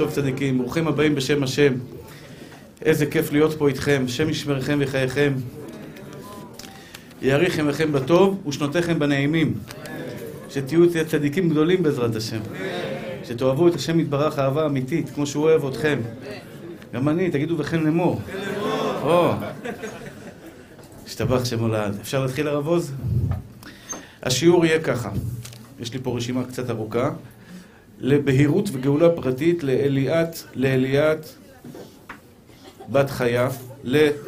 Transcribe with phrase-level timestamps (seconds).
[0.00, 1.72] טוב צדיקים, ברוכים הבאים בשם השם.
[2.82, 5.32] איזה כיף להיות פה איתכם, השם ישמרכם וחייכם.
[7.22, 9.54] יאריך ימיכם בטוב ושנותיכם בנעימים.
[10.50, 12.40] שתהיו צדיקים גדולים בעזרת השם.
[13.24, 15.98] שתאהבו את השם יתברך אהבה אמיתית, כמו שהוא אוהב אתכם.
[16.94, 18.20] גם אני, תגידו וכן לאמור.
[19.02, 19.32] או,
[21.06, 21.98] השתבח שמו לעד.
[22.00, 22.92] אפשר להתחיל הרב עוז?
[24.22, 25.10] השיעור יהיה ככה.
[25.80, 27.10] יש לי פה רשימה קצת ארוכה.
[28.00, 31.26] לבהירות וגאולה פרטית לאליאת, לאליאת
[32.92, 33.48] בת חיה,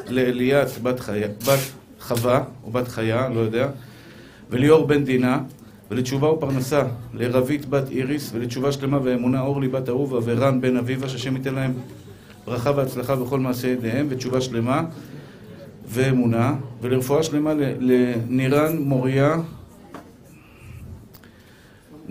[0.08, 3.68] לאליאת בת חיה, בת חווה, או בת חיה, לא יודע,
[4.50, 5.40] וליאור בן דינה,
[5.90, 6.82] ולתשובה ופרנסה,
[7.14, 11.72] לרבית בת איריס, ולתשובה שלמה ואמונה אורלי בת אהובה ורן בן אביבה, שהשם ייתן להם
[12.46, 14.84] ברכה והצלחה בכל מעשי ידיהם, ותשובה שלמה
[15.88, 19.36] ואמונה, ולרפואה שלמה לנירן מוריה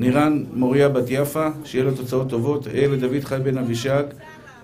[0.02, 4.04] נירן מוריה בת יפה, שיהיה לו תוצאות טובות, אלה דוד חי בן אבישג,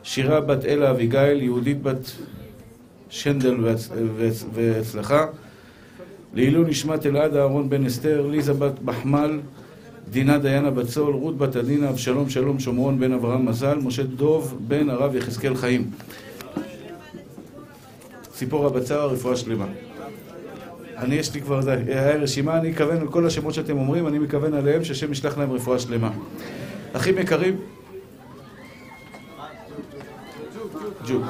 [0.04, 2.12] שירה בת אלה אביגיל, יהודית בת
[3.10, 3.56] שנדל
[4.54, 5.26] והצלחה,
[6.34, 9.40] לעילוי נשמת אלעד אהרון בן אסתר, ליזה בת בחמל,
[10.10, 14.90] דינה דיינה בת רות בת עדינה, אבשלום שלום שומרון בן אברהם מזל, משה דוב בן
[14.90, 15.92] הרב יחזקאל חיים.
[18.32, 19.66] ציפור הבצר, רפואה שלמה.
[20.98, 24.54] אני, יש לי כבר, היה רשימה, אני אכוון על כל השמות שאתם אומרים, אני מכוון
[24.54, 26.12] עליהם, שהשם ישלח להם רפואה שלמה.
[26.94, 27.60] אחים יקרים,
[31.08, 31.24] ג'וק.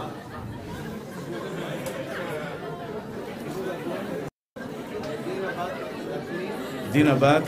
[6.92, 7.44] דינה בת,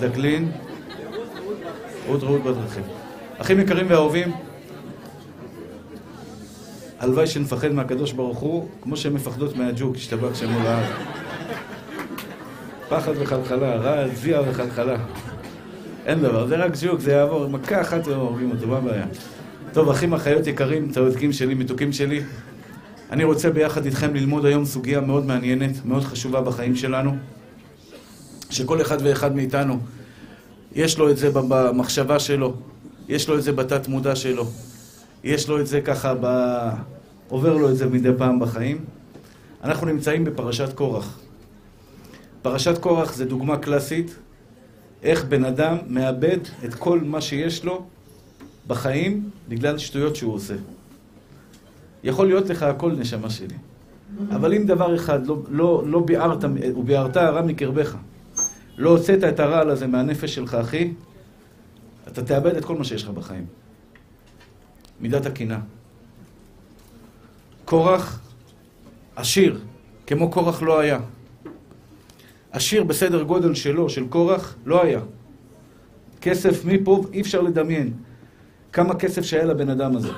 [0.00, 0.52] דקלין,
[2.06, 2.82] רות רעות בדרכים.
[3.38, 4.32] אחים יקרים ואהובים,
[6.98, 10.84] הלוואי שנפחד מהקדוש ברוך הוא, כמו שהן מפחדות מהג'וק, השתבח שמו לעד.
[12.88, 14.96] פחד וחלחלה, רע, זיע וחלחלה.
[16.06, 19.06] אין דבר, זה רק ג'וק, זה יעבור, מכה אחת והורגים אותו, מה הבעיה?
[19.72, 22.22] טוב, אחים, אחיות יקרים, צודקים שלי, מתוקים שלי,
[23.10, 27.16] אני רוצה ביחד איתכם ללמוד היום סוגיה מאוד מעניינת, מאוד חשובה בחיים שלנו,
[28.50, 29.78] שכל אחד ואחד מאיתנו,
[30.74, 32.54] יש לו את זה במחשבה שלו,
[33.08, 34.46] יש לו את זה בתת מודע שלו,
[35.24, 36.26] יש לו את זה ככה, ב...
[37.28, 38.84] עובר לו את זה מדי פעם בחיים.
[39.64, 41.18] אנחנו נמצאים בפרשת קורח.
[42.46, 44.16] פרשת קורח זה דוגמה קלאסית
[45.02, 47.86] איך בן אדם מאבד את כל מה שיש לו
[48.66, 50.54] בחיים בגלל שטויות שהוא עושה.
[52.04, 53.54] יכול להיות לך הכל נשמה שלי.
[54.30, 56.44] אבל אם דבר אחד לא, לא, לא ביארת,
[56.76, 57.96] וביארת הרע מקרבך,
[58.76, 60.92] לא הוצאת את הרעל הזה מהנפש שלך, אחי,
[62.08, 63.46] אתה תאבד את כל מה שיש לך בחיים.
[65.00, 65.58] מידת הקנאה.
[67.64, 68.20] קורח
[69.16, 69.60] עשיר,
[70.06, 70.98] כמו קורח לא היה.
[72.52, 75.00] עשיר בסדר גודל שלו, של קורח, לא היה.
[76.20, 77.92] כסף מפה אי אפשר לדמיין.
[78.72, 80.08] כמה כסף שהיה לבן אדם הזה.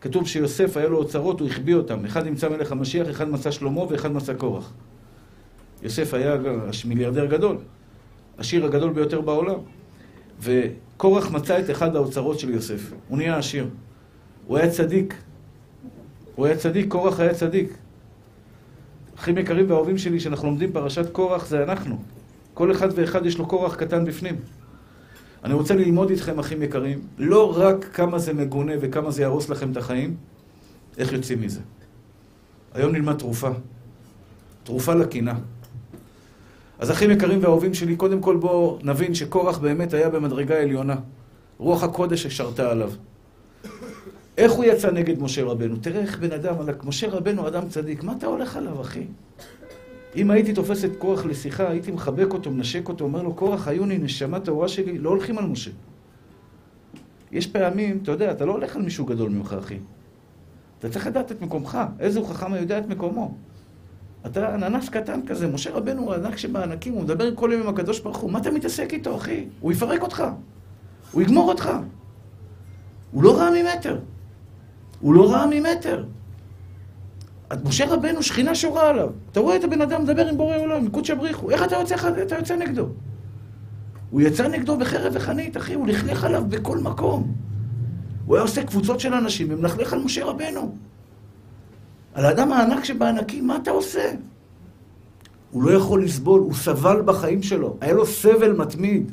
[0.00, 2.04] כתוב שיוסף היה לו אוצרות, הוא החביא אותם.
[2.04, 4.72] אחד נמצא מלך המשיח, אחד מצא שלמה ואחד מצא קורח.
[5.82, 6.36] יוסף היה
[6.84, 7.56] מיליארדר גדול,
[8.38, 9.58] השיר הגדול ביותר בעולם.
[10.40, 12.92] וקורח מצא את אחד האוצרות של יוסף.
[13.08, 13.66] הוא נהיה עשיר.
[14.46, 15.14] הוא היה צדיק.
[16.34, 17.72] הוא היה צדיק, קורח היה צדיק.
[19.18, 22.02] אחים יקרים ואהובים שלי, שאנחנו לומדים פרשת קורח, זה אנחנו.
[22.54, 24.36] כל אחד ואחד יש לו קורח קטן בפנים.
[25.44, 29.72] אני רוצה ללמוד איתכם, אחים יקרים, לא רק כמה זה מגונה וכמה זה יהרוס לכם
[29.72, 30.16] את החיים,
[30.98, 31.60] איך יוצאים מזה.
[32.74, 33.50] היום נלמד תרופה.
[34.64, 35.34] תרופה לקינה.
[36.78, 40.96] אז אחים יקרים ואהובים שלי, קודם כל בואו נבין שקורח באמת היה במדרגה עליונה.
[41.58, 42.92] רוח הקודש ששרתה עליו.
[44.38, 45.76] איך הוא יצא נגד משה רבנו?
[45.76, 46.54] תראה איך בן אדם,
[46.84, 49.04] משה רבנו אדם צדיק, מה אתה הולך עליו, אחי?
[50.16, 53.98] אם הייתי תופס את קורח לשיחה, הייתי מחבק אותו, מנשק אותו, אומר לו, קורח, עיוני,
[53.98, 55.70] נשמה טהורה שלי, לא הולכים על משה.
[57.32, 59.78] יש פעמים, אתה יודע, אתה לא הולך על מישהו גדול ממך, אחי.
[60.78, 61.78] אתה צריך לדעת את מקומך.
[62.00, 63.34] איזה הוא חכם היודע את מקומו.
[64.26, 68.00] אתה אננס קטן כזה, משה רבנו הוא ענק שבענקים, הוא מדבר כל יום עם הקדוש
[68.00, 69.46] ברוך הוא, מה אתה מתעסק איתו, אחי?
[69.60, 70.24] הוא יפרק אותך.
[71.12, 71.70] הוא יגמור אותך.
[73.12, 73.98] הוא לא רע ממטר.
[75.02, 76.04] הוא לא רע ממטר.
[77.64, 79.08] משה רבנו, שכינה שורה עליו.
[79.32, 81.50] אתה רואה את הבן אדם מדבר עם בורא עולם, מקודש הבריחו.
[81.50, 82.86] איך אתה יוצא, אתה יוצא נגדו?
[84.10, 87.32] הוא יצא נגדו בחרב וחנית, אחי, הוא לכלך עליו בכל מקום.
[88.26, 90.74] הוא היה עושה קבוצות של אנשים ומלכלך על משה רבנו.
[92.14, 94.12] על האדם הענק שבענקים, מה אתה עושה?
[95.50, 97.76] הוא לא יכול לסבול, הוא סבל בחיים שלו.
[97.80, 99.12] היה לו סבל מתמיד.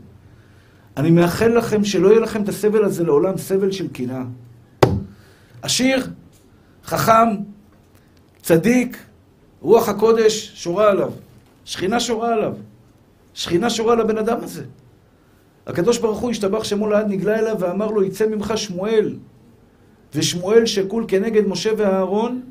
[0.97, 4.23] אני מאחל לכם שלא יהיה לכם את הסבל הזה לעולם, סבל של קנאה.
[5.61, 6.07] עשיר,
[6.85, 7.27] חכם,
[8.41, 8.97] צדיק,
[9.61, 11.11] רוח הקודש שורה עליו.
[11.65, 12.53] שכינה שורה עליו.
[13.33, 14.63] שכינה שורה על הבן אדם הזה.
[15.67, 19.15] הקדוש ברוך הוא השתבח שמו לעד נגלה אליו ואמר לו, יצא ממך שמואל,
[20.15, 22.41] ושמואל שקול כנגד משה ואהרון,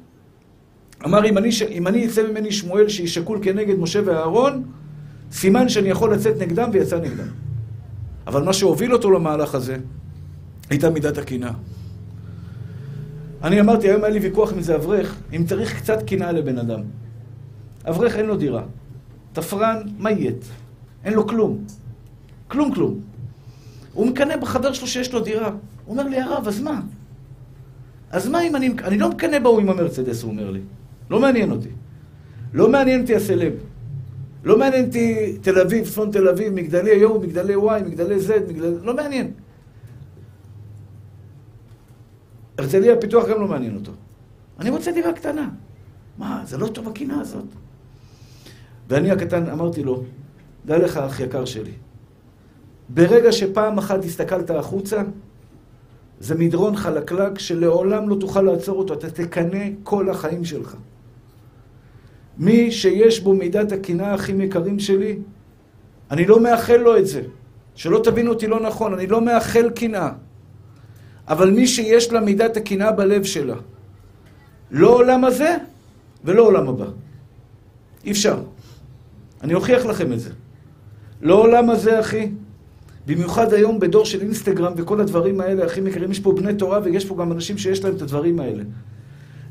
[1.05, 4.63] אמר, אם אני, אם אני יצא ממני שמואל שישקול כנגד משה ואהרון,
[5.33, 7.29] סימן שאני יכול לצאת נגדם, ויצא נגדם.
[8.27, 9.77] אבל מה שהוביל אותו למהלך הזה,
[10.71, 11.53] הייתה מידת הקנאה.
[13.43, 16.81] אני אמרתי, היום היה לי ויכוח עם איזה אברך, אם צריך קצת קנאה לבן אדם.
[17.89, 18.63] אברך אין לו דירה.
[19.33, 20.33] תפרן, מה יהיה?
[21.05, 21.59] אין לו כלום.
[22.49, 23.01] כלום כלום.
[23.93, 25.51] הוא מקנא בחבר שלו שיש לו דירה.
[25.85, 26.81] הוא אומר לי, הרב, אז מה?
[28.11, 28.71] אז מה אם אני...
[28.85, 30.61] אני לא מקנא בהוא עם המרצדס, הוא אומר לי.
[31.11, 31.69] לא מעניין אותי.
[32.53, 33.53] לא מעניין אותי הסלב.
[34.45, 38.75] לא מעניין אותי תל אביב, צפון תל אביב, מגדלי יו, מגדלי וואי, מגדלי זד, מגדלי...
[38.83, 39.31] לא מעניין.
[42.59, 43.93] הרצליה פיתוח גם לא מעניין אותו.
[44.61, 45.49] אני רוצה דירה קטנה.
[46.19, 47.45] מה, זה לא טוב הקנאה הזאת?
[48.89, 50.03] ואני הקטן אמרתי לו,
[50.67, 51.73] דע לך, אח יקר שלי,
[52.89, 55.03] ברגע שפעם אחת הסתכלת החוצה,
[56.21, 60.77] זה מדרון חלקלק שלעולם לא תוכל לעצור אותו, אתה תקנא כל החיים שלך.
[62.39, 65.19] מי שיש בו מידת הקנאה הכי יקרים שלי,
[66.11, 67.23] אני לא מאחל לו את זה.
[67.75, 70.11] שלא תבינו אותי לא נכון, אני לא מאחל קנאה.
[71.29, 73.57] אבל מי שיש לה מידת הקנאה בלב שלה,
[74.71, 75.57] לא עולם הזה
[76.25, 76.87] ולא עולם הבא.
[78.05, 78.39] אי אפשר.
[79.43, 80.31] אני אוכיח לכם את זה.
[81.23, 82.31] לא עולם הזה, אחי.
[83.07, 87.05] במיוחד היום בדור של אינסטגרם וכל הדברים האלה, הכי מכירים, יש פה בני תורה ויש
[87.05, 88.63] פה גם אנשים שיש להם את הדברים האלה.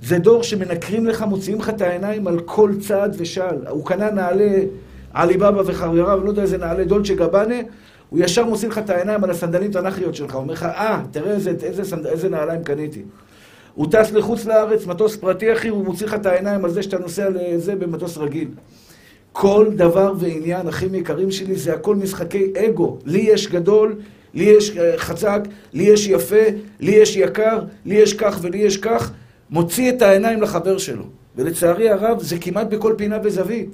[0.04, 3.68] זה דור שמנקרים לך, מוציאים לך את העיניים על כל צעד ושעל.
[3.70, 4.66] הוא קנה נעלי
[5.14, 7.56] עליבאבא וחבריו, לא יודע איזה נעלי דולצ'ה גבאנה,
[8.10, 11.32] הוא ישר מוציא לך את העיניים על הסנדלים תנ"כיות שלך, הוא אומר לך, אה, תראה
[11.32, 12.06] איזה, איזה, סנד...
[12.06, 13.02] איזה נעליים קניתי.
[13.74, 16.98] הוא טס לחוץ לארץ, מטוס פרטי, אחי, הוא מוציא לך את העיניים על זה שאתה
[16.98, 18.48] נוסע לזה במטוס רגיל.
[19.32, 22.98] כל דבר ועניין, אחים יקרים שלי, זה הכל משחקי אגו.
[23.06, 23.96] לי יש גדול,
[24.34, 25.42] לי יש אה, חזק,
[25.74, 26.44] לי יש יפה,
[26.80, 29.12] לי יש יקר, לי יש כך ולי יש כך.
[29.50, 31.04] מוציא את העיניים לחבר שלו.
[31.36, 33.70] ולצערי הרב, זה כמעט בכל פינה וזווית.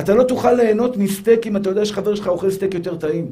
[0.00, 3.30] אתה לא תוכל ליהנות מסטייק אם אתה יודע שחבר שלך אוכל סטייק יותר טעים.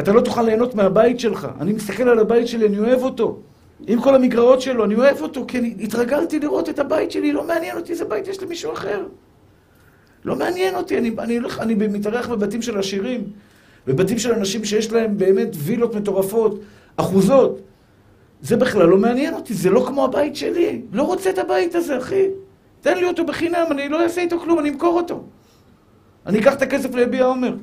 [0.00, 1.48] אתה לא תוכל ליהנות מהבית שלך.
[1.60, 3.38] אני מסתכל על הבית שלי, אני אוהב אותו.
[3.86, 7.44] עם כל המגרעות שלו, אני אוהב אותו, כי אני התרגלתי לראות את הבית שלי, לא
[7.44, 9.06] מעניין אותי איזה בית יש למישהו אחר.
[10.24, 13.24] לא מעניין אותי, אני, אני, אני מתארח בבתים של עשירים,
[13.86, 16.60] בבתים של אנשים שיש להם באמת וילות מטורפות,
[16.96, 17.60] אחוזות.
[18.42, 20.82] זה בכלל לא מעניין אותי, זה לא כמו הבית שלי.
[20.92, 22.24] לא רוצה את הבית הזה, אחי.
[22.80, 25.24] תן לי אותו בחינם, אני לא אעשה איתו כלום, אני אמכור אותו.
[26.26, 27.54] אני אקח את הכסף ליביע עומר.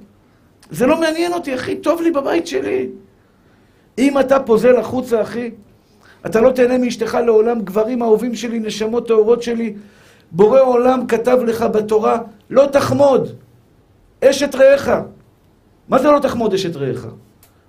[0.73, 2.89] זה לא מעניין אותי, אחי, טוב לי בבית שלי.
[3.97, 5.51] אם אתה פוזל החוצה, אחי,
[6.25, 9.73] אתה לא תהנה מאשתך לעולם, גברים אהובים שלי, נשמות טהורות שלי.
[10.31, 13.29] בורא עולם כתב לך בתורה, לא תחמוד
[14.23, 14.89] אשת רעך.
[15.89, 17.07] מה זה לא תחמוד אשת רעך?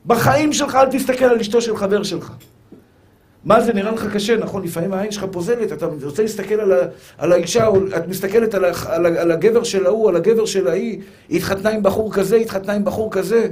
[0.07, 2.33] בחיים שלך אל תסתכל על אשתו של חבר שלך.
[3.45, 4.65] מה זה נראה לך קשה, נכון?
[4.65, 6.77] לפעמים העין שלך פוזלת, אתה רוצה להסתכל על, ה,
[7.19, 10.47] על האישה, או את מסתכלת על, ה, על, ה, על הגבר של ההוא, על הגבר
[10.47, 13.49] של ההיא, היא התחתנה עם בחור כזה, היא התחתנה עם בחור כזה.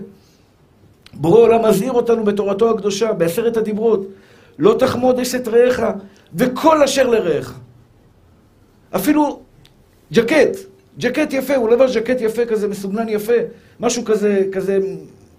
[1.14, 4.06] בורא עולם מזהיר אותנו בתורתו הקדושה, בעשרת הדיברות.
[4.58, 5.82] לא תחמוד אשת רעך,
[6.34, 7.58] וכל אשר לרעך.
[8.96, 9.40] אפילו
[10.12, 10.56] ג'קט,
[10.98, 13.32] ג'קט יפה, הוא לבש ג'קט יפה כזה, מסוגנן יפה,
[13.80, 14.78] משהו כזה, כזה,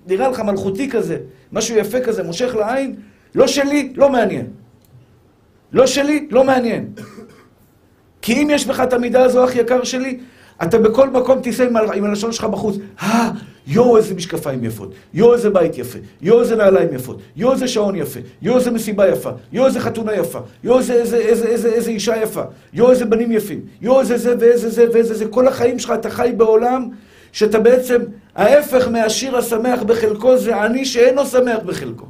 [0.07, 1.17] נראה לך מלכותי כזה,
[1.51, 2.95] משהו יפה כזה, מושך לעין,
[3.35, 4.47] לא שלי, לא מעניין.
[5.71, 6.89] לא שלי, לא מעניין.
[8.21, 10.19] כי אם יש בך את המידה הזו, אח יקר שלי,
[10.63, 12.75] אתה בכל מקום תיסע עם, עם הלשון שלך בחוץ.
[13.01, 13.29] אה,
[13.67, 14.93] יואו, איזה משקפיים יפות.
[15.13, 15.99] יואו, איזה בית יפה.
[16.21, 17.19] יואו, איזה נעליים יפות.
[17.35, 18.19] יואו, איזה שעון יפה.
[18.41, 19.29] יואו, איזה מסיבה יפה.
[19.51, 20.39] יואו, איזה חתונה יפה.
[20.63, 22.43] יואו, איזה, איזה, איזה, איזה, איזה אישה יפה.
[22.73, 23.61] יואו, איזה בנים יפים.
[23.81, 25.27] יואו, איזה זה ואיזה זה ואיזה זה.
[25.27, 26.89] כל החיים שלך אתה חי בעולם
[27.31, 28.01] שאתה בעצם,
[28.35, 32.05] ההפך מהשיר השמח בחלקו זה עני שאינו שמח בחלקו.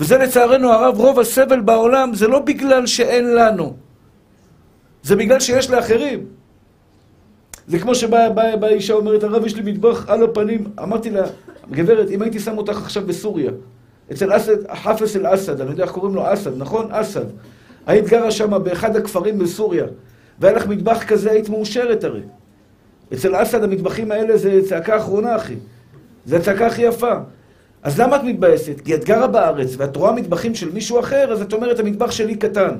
[0.00, 3.76] וזה לצערנו הרב, רוב הסבל בעולם זה לא בגלל שאין לנו,
[5.02, 6.26] זה בגלל שיש לאחרים.
[7.68, 10.64] זה כמו שבאה אישה אומרת, הרב, יש לי מטבח על הפנים.
[10.82, 11.22] אמרתי לה,
[11.70, 13.50] גברת, אם הייתי שם אותך עכשיו בסוריה,
[14.12, 16.86] אצל אסד, חפס אל-אסד, אני יודע איך קוראים לו אסד, נכון?
[16.90, 17.24] אסד.
[17.86, 19.84] היית גרה שם באחד הכפרים בסוריה,
[20.38, 22.22] והיה לך מטבח כזה, היית מאושרת הרי.
[23.12, 25.56] אצל אסד המטבחים האלה זה צעקה אחרונה, אחי.
[26.26, 27.14] זה הצעקה הכי יפה.
[27.82, 28.80] אז למה את מתבאסת?
[28.84, 32.34] כי את גרה בארץ ואת רואה מטבחים של מישהו אחר, אז את אומרת, המטבח שלי
[32.36, 32.74] קטן.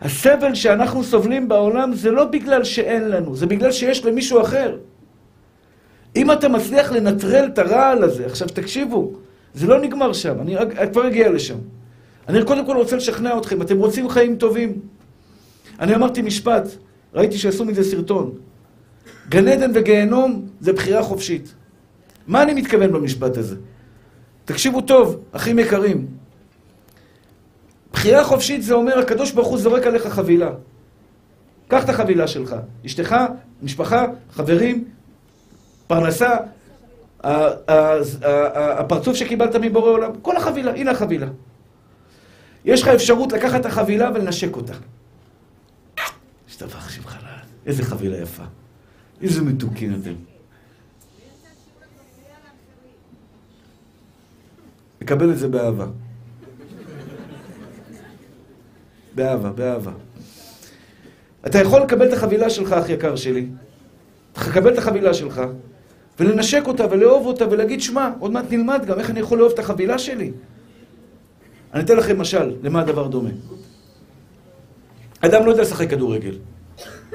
[0.00, 4.76] הסבל שאנחנו סובלים בעולם זה לא בגלל שאין לנו, זה בגלל שיש למישהו אחר.
[6.16, 9.12] אם אתה מצליח לנטרל את הרעל הזה, עכשיו תקשיבו,
[9.54, 10.56] זה לא נגמר שם, אני
[10.92, 11.56] כבר אגיע לשם.
[12.28, 14.80] אני קודם כל רוצה לשכנע אתכם, אתם רוצים חיים טובים.
[15.80, 16.68] אני אמרתי משפט,
[17.14, 18.32] ראיתי שעשו מזה סרטון.
[19.28, 21.54] גן עדן וגיהנום זה בחירה חופשית.
[22.28, 23.56] מה אני מתכוון במשפט הזה?
[24.44, 26.06] תקשיבו טוב, אחים יקרים.
[27.92, 30.50] בחירה חופשית זה אומר, הקדוש ברוך הוא זורק עליך חבילה.
[31.68, 32.56] קח את החבילה שלך.
[32.86, 33.16] אשתך,
[33.62, 34.84] משפחה, חברים,
[35.86, 36.36] פרנסה,
[38.78, 41.26] הפרצוף שקיבלת מבורא עולם, כל החבילה, הנה החבילה.
[42.64, 44.74] יש לך אפשרות לקחת את החבילה ולנשק אותה.
[46.48, 47.46] השתבח שמך לעד.
[47.66, 48.44] איזה חבילה יפה.
[49.22, 50.27] איזה מתוקים אתם.
[55.00, 55.86] לקבל את זה באהבה.
[59.14, 59.92] באהבה, באהבה.
[61.46, 63.46] אתה יכול לקבל את החבילה שלך, אח יקר שלי.
[64.48, 65.42] לקבל את החבילה שלך,
[66.20, 69.58] ולנשק אותה, ולאהוב אותה, ולהגיד, שמע, עוד מעט נלמד גם איך אני יכול לאהוב את
[69.58, 70.32] החבילה שלי.
[71.74, 73.30] אני אתן לכם משל, למה הדבר דומה.
[75.20, 76.38] אדם לא יודע לשחק כדורגל.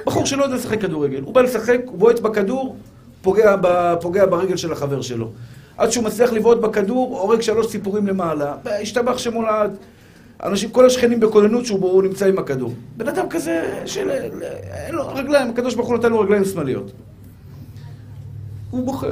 [0.05, 1.21] בחור שלא יודע לשחק כדורגל.
[1.21, 2.77] הוא בא לשחק, הוא בועט בכדור,
[3.21, 5.31] פוגע, ב, פוגע ברגל של החבר שלו.
[5.77, 8.55] עד שהוא מצליח לבעוט בכדור, הורג שלוש סיפורים למעלה.
[8.81, 9.77] השתבח שמולד.
[10.43, 12.73] אנשים, כל השכנים בכוננות שהוא נמצא עם הכדור.
[12.97, 14.09] בן אדם כזה, של...
[14.09, 16.91] אין לו רגליים, הקדוש ברוך הוא נתן לו רגליים שמאליות.
[18.69, 19.07] הוא בוכה.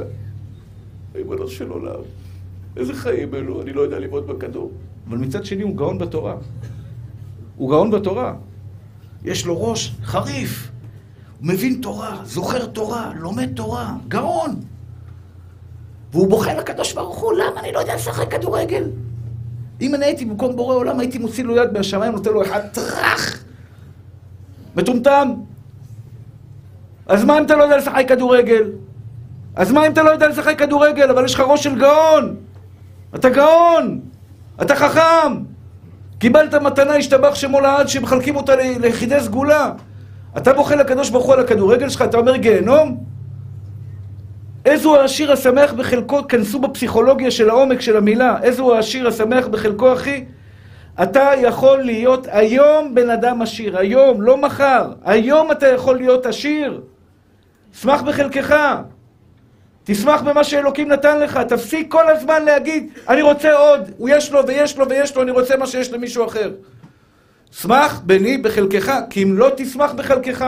[1.14, 2.00] ריבונו של עולם,
[2.76, 4.70] איזה חיים אלו, אני לא יודע לבעוט בכדור.
[5.08, 6.34] אבל מצד שני הוא גאון בתורה.
[7.56, 8.34] הוא גאון בתורה.
[9.24, 10.70] יש לו ראש חריף.
[11.40, 14.50] הוא מבין תורה, זוכר תורה, לומד תורה, גאון.
[16.12, 18.84] והוא בוכה לקדוש ברוך הוא, למה אני לא יודע לשחק כדורגל?
[19.80, 23.44] אם אני הייתי במקום בורא עולם, הייתי מוציא לו יד מהשמיים, נותן לו אחד טראח!
[24.76, 25.32] מטומטם.
[27.06, 28.70] אז מה אם אתה לא יודע לשחק כדורגל?
[29.56, 32.36] אז מה אם אתה לא יודע לשחק כדורגל, אבל יש לך ראש של גאון?
[33.14, 34.00] אתה גאון!
[34.62, 35.42] אתה חכם!
[36.18, 39.72] קיבלת מתנה, השתבח שמו לעד, שמחלקים אותה ליחידי סגולה.
[40.36, 43.11] אתה בוכה לקדוש ברוך הוא על הכדורגל שלך, אתה אומר גיהנום?
[44.64, 50.24] איזו העשיר השמח בחלקו, כנסו בפסיכולוגיה של העומק של המילה, איזו העשיר השמח בחלקו, אחי?
[51.02, 54.92] אתה יכול להיות היום בן אדם עשיר, היום, לא מחר.
[55.04, 56.80] היום אתה יכול להיות עשיר.
[57.80, 58.56] שמח בחלקך.
[59.84, 64.46] תשמח במה שאלוקים נתן לך, תפסיק כל הזמן להגיד, אני רוצה עוד, הוא יש לו
[64.46, 66.50] ויש לו ויש לו, אני רוצה מה שיש למישהו אחר.
[67.52, 70.44] שמח בני בחלקך, כי אם לא תשמח בחלקך,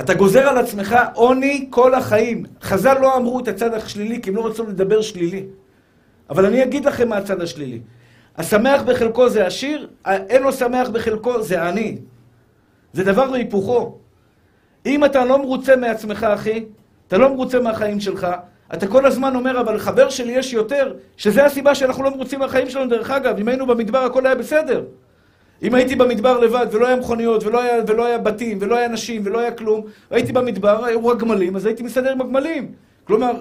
[0.00, 2.44] אתה גוזר על עצמך עוני כל החיים.
[2.62, 5.46] חז"ל לא אמרו את הצד השלילי, כי הם לא רצו לדבר שלילי.
[6.30, 7.80] אבל אני אגיד לכם מה הצד השלילי.
[8.36, 11.98] השמח בחלקו זה עשיר, אין לו שמח בחלקו זה עני.
[12.92, 13.98] זה דבר והיפוכו.
[14.86, 16.64] אם אתה לא מרוצה מעצמך, אחי,
[17.08, 18.26] אתה לא מרוצה מהחיים שלך,
[18.74, 22.70] אתה כל הזמן אומר, אבל לחבר שלי יש יותר, שזה הסיבה שאנחנו לא מרוצים מהחיים
[22.70, 24.84] שלנו, דרך אגב, אם היינו במדבר הכל היה בסדר.
[25.62, 29.22] אם הייתי במדבר לבד ולא היה מכוניות ולא היה, ולא היה בתים ולא היה נשים
[29.24, 32.72] ולא היה כלום, הייתי במדבר, היו רק גמלים, אז הייתי מסתדר עם הגמלים.
[33.04, 33.32] כלומר,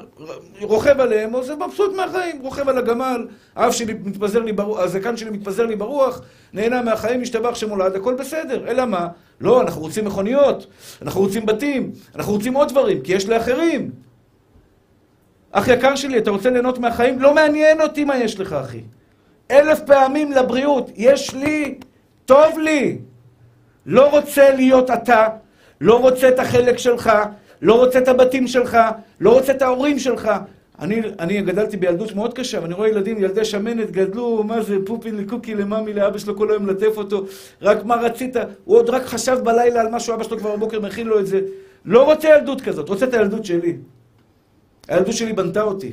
[0.61, 5.17] רוכב עליהם, או זה מבסוט מהחיים, רוכב על הגמל, האף שלי מתפזר לי ברוח, הזקן
[5.17, 6.21] שלי מתפזר לי ברוח,
[6.53, 8.67] נהנה מהחיים, משתבח שמולד, הכל בסדר.
[8.67, 9.07] אלא מה?
[9.41, 10.67] לא, אנחנו רוצים מכוניות,
[11.01, 13.91] אנחנו רוצים בתים, אנחנו רוצים עוד דברים, כי יש לאחרים.
[15.51, 17.19] אח יקר שלי, אתה רוצה ליהנות מהחיים?
[17.19, 18.81] לא מעניין אותי מה יש לך, אחי.
[19.51, 21.75] אלף פעמים לבריאות, יש לי
[22.29, 22.97] טוב לי.
[23.85, 25.27] לא רוצה להיות אתה,
[25.81, 27.11] לא רוצה את החלק שלך,
[27.61, 28.77] לא רוצה את הבתים שלך,
[29.19, 30.31] לא רוצה את ההורים שלך.
[30.79, 35.17] אני, אני גדלתי בילדות מאוד קשה, ואני רואה ילדים, ילדי שמנת, גדלו, מה זה, פופין
[35.17, 37.25] לקוקי למאמי, לאבא שלו כל היום מלטף אותו,
[37.61, 38.35] רק מה רצית?
[38.65, 41.41] הוא עוד רק חשב בלילה על משהו, אבא שלו כבר בבוקר מכין לו את זה.
[41.85, 43.77] לא רוצה ילדות כזאת, רוצה את הילדות שלי.
[44.87, 45.91] הילדות שלי בנתה אותי.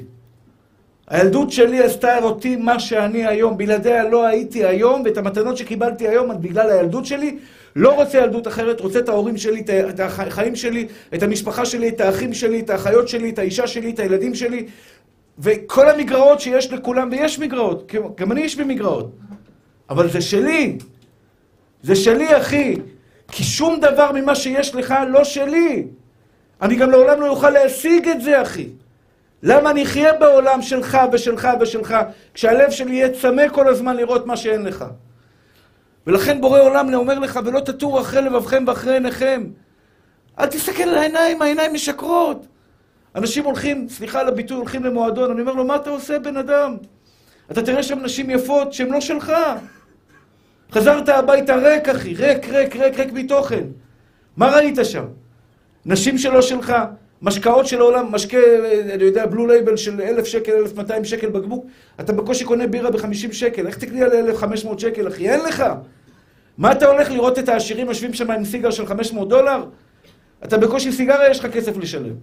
[1.08, 6.40] הילדות שלי עשתה אותי מה שאני היום, בלעדיה לא הייתי היום, ואת המתנות שקיבלתי היום
[6.40, 7.38] בגלל הילדות שלי,
[7.76, 12.00] לא רוצה ילדות אחרת, רוצה את ההורים שלי, את החיים שלי, את המשפחה שלי, את
[12.00, 14.66] האחים שלי, את האחיות שלי, את האישה שלי, את הילדים שלי,
[15.38, 19.10] וכל המגרעות שיש לכולם, ויש מגרעות, גם אני יש במגרעות,
[19.90, 20.78] אבל זה שלי,
[21.82, 22.76] זה שלי, אחי,
[23.32, 25.84] כי שום דבר ממה שיש לך לא שלי.
[26.62, 28.68] אני גם לעולם לא אוכל להשיג את זה, אחי.
[29.42, 31.96] למה אני אחיה בעולם שלך ושלך ושלך,
[32.34, 34.84] כשהלב שלי יהיה צמא כל הזמן לראות מה שאין לך?
[36.06, 39.44] ולכן בורא עולם אומר לך, ולא תטורו אחרי לבבכם ואחרי עיניכם.
[40.38, 42.46] אל תסתכל על העיניים, העיניים משקרות.
[43.14, 46.76] אנשים הולכים, סליחה על הביטוי, הולכים למועדון, אני אומר לו, מה אתה עושה, בן אדם?
[47.50, 49.32] אתה תראה שם נשים יפות שהן לא שלך.
[50.72, 53.64] חזרת הביתה ריק, אחי, ריק, ריק, ריק, ריק מתוכן.
[54.36, 55.04] מה ראית שם?
[55.86, 56.74] נשים שלא שלך.
[57.23, 58.38] משקאות של העולם, משקה,
[58.94, 61.66] אני יודע, Blue Label של אלף שקל, אלף מאתיים שקל בקבוק,
[62.00, 65.30] אתה בקושי קונה בירה בחמישים שקל, איך תקני על אלף חמש מאות שקל, אחי?
[65.30, 65.64] אין לך!
[66.58, 69.64] מה אתה הולך לראות את העשירים יושבים שם עם סיגר של חמש מאות דולר?
[70.44, 72.14] אתה בקושי סיגריה, יש לך כסף לשלם.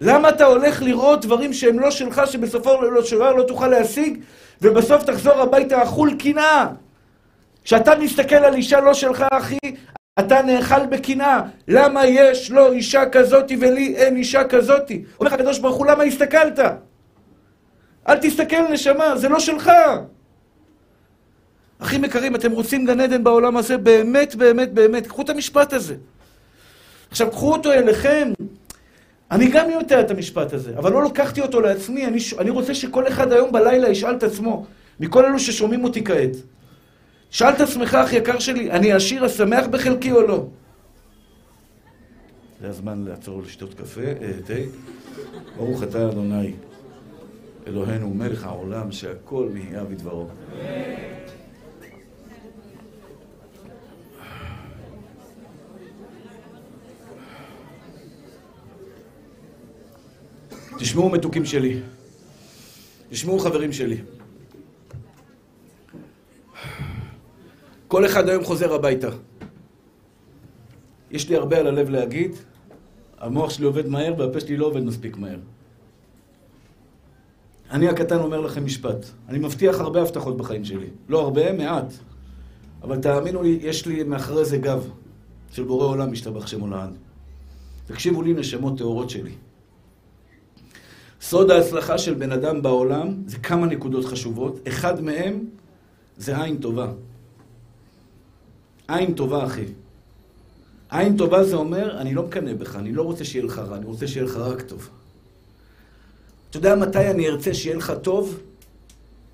[0.00, 2.70] למה אתה הולך לראות דברים שהם לא שלך, שבסופו
[3.04, 4.18] של דבר לא תוכל להשיג,
[4.62, 6.66] ובסוף תחזור הביתה אכול קנאה?
[7.64, 9.58] כשאתה מסתכל על אישה לא שלך, אחי,
[10.18, 11.40] אתה נאכל בקנאה.
[11.68, 15.04] למה יש לו אישה כזאתי ולי אין אישה כזאתי?
[15.18, 16.58] אומר לך הקדוש ברוך הוא, למה הסתכלת?
[18.08, 19.70] אל תסתכל, נשמה, זה לא שלך.
[21.78, 23.78] אחים יקרים, אתם רוצים גן עדן בעולם הזה?
[23.78, 25.06] באמת, באמת, באמת.
[25.06, 25.94] קחו את המשפט הזה.
[27.10, 28.32] עכשיו, קחו אותו אליכם.
[29.30, 32.06] אני גם יודע את המשפט הזה, אבל לא לקחתי אותו לעצמי.
[32.06, 34.66] אני, אני רוצה שכל אחד היום בלילה ישאל את עצמו,
[35.00, 36.36] מכל אלו ששומעים אותי כעת.
[37.32, 40.46] שאל את עצמך, אח יקר שלי, אני עשיר השמח בחלקי או לא?
[42.60, 44.54] זה הזמן לעצור לשתות קפה, אה, תה.
[45.56, 46.52] ברוך אתה אדוני,
[47.66, 50.26] אלוהינו מלך העולם, שהכל נהיה בדברו.
[60.78, 61.80] תשמעו מתוקים שלי,
[63.10, 63.96] תשמעו חברים שלי.
[67.92, 69.08] כל אחד היום חוזר הביתה.
[71.10, 72.32] יש לי הרבה על הלב להגיד,
[73.18, 75.38] המוח שלי עובד מהר והפה שלי לא עובד מספיק מהר.
[77.70, 79.06] אני הקטן אומר לכם משפט.
[79.28, 80.86] אני מבטיח הרבה הבטחות בחיים שלי.
[81.08, 81.92] לא הרבה, מעט.
[82.82, 84.90] אבל תאמינו לי, יש לי מאחורי זה גב
[85.50, 86.96] של בורא עולם משתבח שמו לעד.
[87.86, 89.32] תקשיבו לי, נשמות טהורות שלי.
[91.20, 94.68] סוד ההצלחה של בן אדם בעולם זה כמה נקודות חשובות.
[94.68, 95.44] אחד מהם
[96.16, 96.92] זה עין טובה.
[98.88, 99.64] עין טובה, אחי.
[100.90, 103.86] עין טובה זה אומר, אני לא מקנא בך, אני לא רוצה שיהיה לך רע, אני
[103.86, 104.88] רוצה שיהיה לך רק טוב.
[106.50, 108.40] אתה יודע מתי אני ארצה שיהיה לך טוב?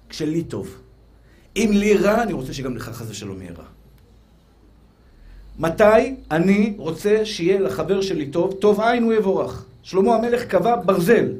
[0.09, 0.77] כשלי טוב.
[1.57, 3.65] אם לי רע, אני רוצה שגם לך חס ושלום יהיה רע.
[5.59, 8.55] מתי אני רוצה שיהיה לחבר שלי טוב?
[8.61, 9.65] טוב עין הוא יבורך.
[9.83, 11.33] שלמה המלך קבע ברזל.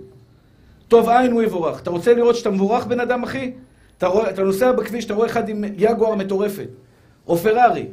[0.89, 1.81] טוב עין הוא יבורך.
[1.81, 3.53] אתה רוצה לראות שאתה מבורך בן אדם, אחי?
[3.99, 6.69] אתה, רואה, אתה נוסע בכביש, אתה רואה אחד עם יגואר מטורפת.
[7.29, 7.87] או פרארי.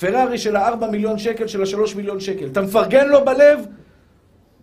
[0.00, 2.46] פרארי של ה-4 מיליון שקל, של ה-3 מיליון שקל.
[2.46, 3.66] אתה מפרגן לו בלב,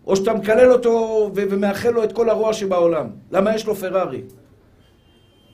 [0.08, 3.08] או שאתה מקלל אותו ומאחל לו את כל הרוע שבעולם.
[3.32, 4.22] למה יש לו פרארי?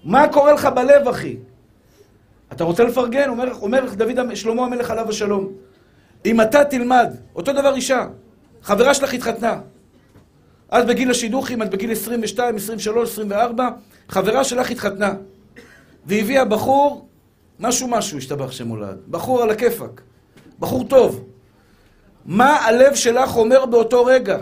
[0.04, 1.38] מה קורה לך בלב, אחי?
[2.52, 3.30] אתה רוצה לפרגן?
[3.30, 5.52] אומר, אומר דוד, שלמה המלך עליו השלום.
[6.26, 8.08] אם אתה תלמד, אותו דבר אישה,
[8.62, 9.60] חברה שלך התחתנה.
[10.70, 13.70] את בגיל השידוכים, את בגיל 22, 23, 24,
[14.10, 15.14] חברה שלך התחתנה.
[16.06, 17.09] והביאה בחור
[17.60, 18.98] משהו משהו, השתבח שם הולד.
[19.10, 20.02] בחור על הכיפאק.
[20.60, 21.24] בחור טוב.
[22.26, 24.38] מה הלב שלך אומר באותו רגע?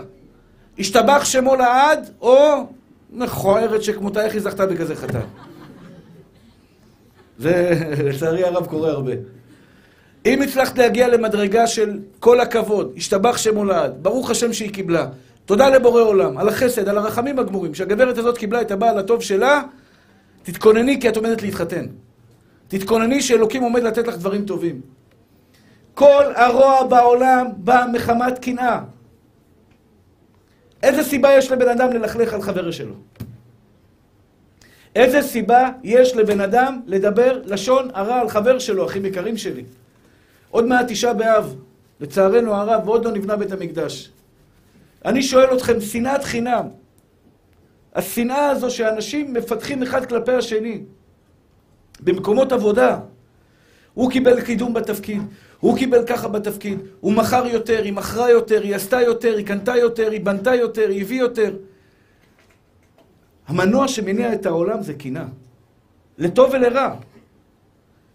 [0.78, 2.66] השתבח שמו לעד, או
[3.12, 5.20] מכוערת שכמותה איך היא זכתה בכזה חתן.
[7.38, 9.12] זה לצערי הרב קורה הרבה.
[10.26, 15.06] אם הצלחת להגיע למדרגה של כל הכבוד, השתבח שמו לעד, ברוך השם שהיא קיבלה.
[15.44, 19.62] תודה לבורא עולם, על החסד, על הרחמים הגמורים, שהגברת הזאת קיבלה את הבעל הטוב שלה,
[20.42, 21.86] תתכונני כי את עומדת להתחתן.
[22.68, 24.80] תתכונני שאלוקים עומד לתת לך דברים טובים.
[25.94, 28.80] כל הרוע בעולם בא מחמת קנאה.
[30.82, 32.94] איזה סיבה יש לבן אדם ללכלך על חבר שלו?
[34.96, 39.64] איזה סיבה יש לבן אדם לדבר לשון הרע על חבר שלו, אחים יקרים שלי?
[40.50, 41.54] עוד מעט תשעה באב,
[42.00, 44.10] לצערנו הרב, ועוד לא נבנה בית המקדש.
[45.04, 46.66] אני שואל אתכם, שנאת חינם.
[47.94, 50.82] השנאה הזו שאנשים מפתחים אחד כלפי השני.
[52.00, 52.98] במקומות עבודה.
[53.94, 55.22] הוא קיבל קידום בתפקיד,
[55.60, 59.76] הוא קיבל ככה בתפקיד, הוא מכר יותר, היא מכרה יותר, היא עשתה יותר, היא קנתה
[59.76, 61.56] יותר, היא בנתה יותר, היא הביאה יותר.
[63.46, 65.24] המנוע שמניע את העולם זה קנאה.
[66.18, 66.94] לטוב ולרע.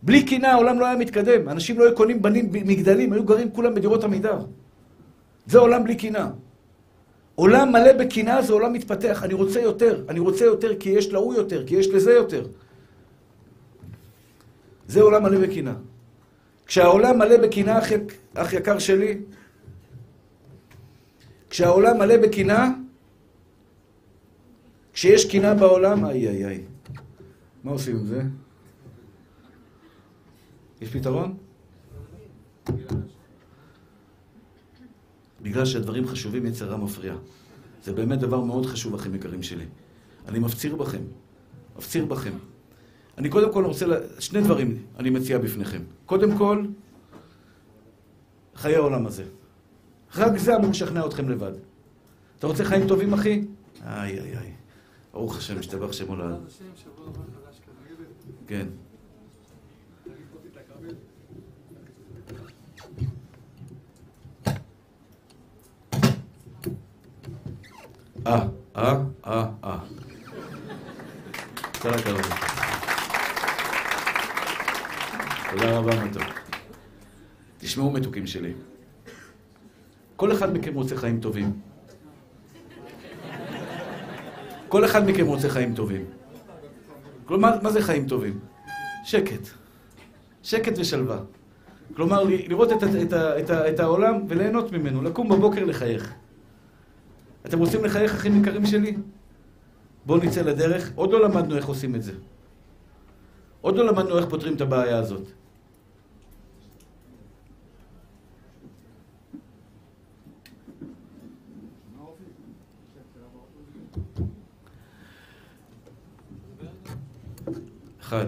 [0.04, 1.50] בלי קנאה העולם לא היה מתקדם.
[1.50, 4.40] אנשים לא היו קונים בנים מגדלים, היו גרים כולם בדירות עמידר.
[5.48, 6.28] זה עולם בלי קנאה.
[7.36, 9.24] עולם מלא בקנאה זה עולם מתפתח.
[9.24, 12.46] אני רוצה יותר, אני רוצה יותר כי יש להוא יותר, כי יש לזה יותר.
[14.88, 15.74] זה עולם מלא בקנאה.
[16.66, 17.88] כשהעולם מלא בקנאה, אח,
[18.34, 19.22] אח יקר שלי,
[21.50, 22.70] כשהעולם מלא בקנאה,
[24.94, 26.64] כשיש קנאה בעולם, איי איי איי.
[27.64, 28.22] מה עושים עם זה?
[30.82, 31.38] יש פתרון?
[35.42, 37.16] בגלל שהדברים חשובים יצר רע מפריע.
[37.84, 39.66] זה באמת דבר מאוד חשוב, אחים יקרים שלי.
[40.28, 41.02] אני מפציר בכם,
[41.78, 42.34] מפציר בכם.
[43.18, 43.86] אני קודם כל רוצה,
[44.20, 45.82] שני דברים אני מציע בפניכם.
[46.06, 46.66] קודם כל,
[48.56, 49.24] חיי העולם הזה.
[50.16, 51.52] רק זה אמור לשכנע אתכם לבד.
[52.40, 53.44] אתה רוצה חיים טובים, אחי?
[53.86, 54.52] איי, איי, איי.
[55.14, 56.36] ברוך השם, משתבח שם עולה.
[58.48, 58.68] כן.
[68.28, 68.48] אה,
[68.78, 68.96] אה,
[69.26, 69.78] אה, אה.
[71.82, 72.63] כל הכבוד.
[75.54, 76.24] תודה רבה, מתוק.
[77.58, 78.54] תשמעו, מתוקים שלי.
[80.16, 81.54] כל אחד מכם רוצה חיים טובים.
[84.68, 86.06] כל אחד מכם רוצה חיים טובים.
[87.26, 88.40] כלומר, מה זה חיים טובים?
[89.06, 89.48] שקט.
[90.44, 91.20] שקט ושלווה.
[91.96, 96.14] כלומר, לראות את, את, את, את העולם וליהנות ממנו, לקום בבוקר לחייך.
[97.46, 98.96] אתם רוצים לחייך, אחים יקרים שלי?
[100.06, 100.92] בואו נצא לדרך.
[100.96, 102.14] עוד לא למדנו איך עושים את זה.
[103.62, 105.43] עוד לא למדנו איך פותרים את הבעיה הזאת.
[118.14, 118.26] אחד.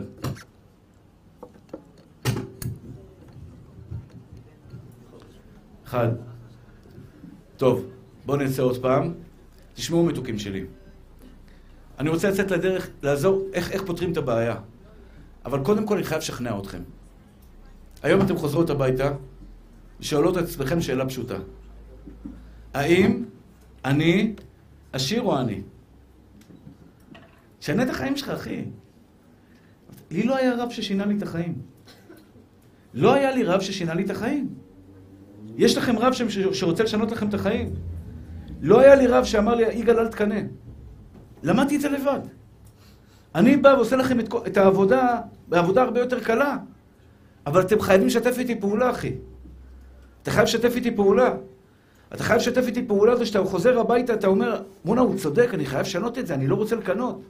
[5.86, 6.08] אחד.
[7.58, 7.86] טוב,
[8.26, 9.13] בואו נצא עוד פעם.
[9.74, 10.65] תשמעו מתוקים שלי.
[12.00, 14.56] אני רוצה לצאת לדרך, לעזור איך, איך פותרים את הבעיה.
[15.45, 16.82] אבל קודם כל אני חייב לשכנע אתכם.
[18.04, 19.12] היום אתם חוזרות הביתה
[20.00, 21.38] ושואלות את עצמכם שאלה פשוטה.
[22.74, 23.26] האם
[23.86, 24.36] אני
[24.93, 25.62] עשיר או אני?
[27.60, 28.65] שנה את החיים שלך, אחי.
[30.12, 31.56] לי לא היה רב ששינה לי את החיים.
[32.94, 34.50] לא היה לי רב ששינה לי את החיים.
[35.58, 36.13] יש לכם רב
[36.52, 37.70] שרוצה לשנות לכם את החיים.
[38.62, 40.41] לא היה לי רב שאמר לי, יגאל, אל תקנא.
[41.44, 42.20] למדתי את זה לבד.
[43.36, 46.58] אני בא ועושה לכם את, את העבודה, בעבודה הרבה יותר קלה.
[47.46, 49.13] אבל אתם חייבים לשתף איתי פעולה, אחי.
[50.22, 51.34] אתה חייב לשתף איתי פעולה.
[52.13, 55.82] אתה חייב לשתף איתי פעולה, וכשאתה חוזר הביתה, אתה אומר, מונה, הוא צודק, אני חייב
[55.82, 57.22] לשנות את זה, אני לא רוצה לקנות.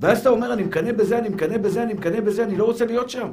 [0.00, 2.86] ואז אתה אומר, אני מקנא בזה, אני מקנא בזה, אני מקנא בזה, אני לא רוצה
[2.86, 3.32] להיות שם.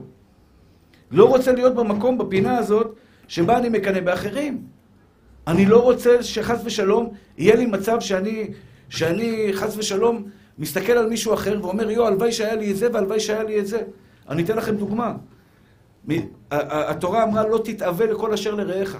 [1.12, 2.96] לא רוצה להיות במקום, בפינה הזאת,
[3.28, 4.64] שבה אני מקנא באחרים.
[5.48, 8.48] אני לא רוצה שחס ושלום יהיה לי מצב שאני,
[8.90, 10.24] שאני חס ושלום
[10.60, 13.68] מסתכל על מישהו אחר ואומר, יו, הלוואי שהיה לי את זה והלוואי שהיה לי את
[13.68, 13.82] זה.
[14.30, 15.14] אני אתן לכם דוגמה.
[16.50, 18.98] התורה אמרה, לא תתאווה לכל אשר לרעך.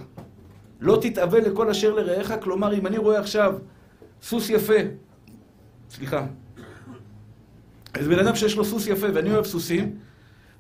[0.80, 3.54] לא תתאווה לכל אשר לרעך, כלומר, אם אני רואה עכשיו
[4.22, 4.74] סוס יפה,
[5.90, 6.26] סליחה,
[7.96, 9.96] איזה בן אדם שיש לו סוס יפה, ואני אוהב סוסים,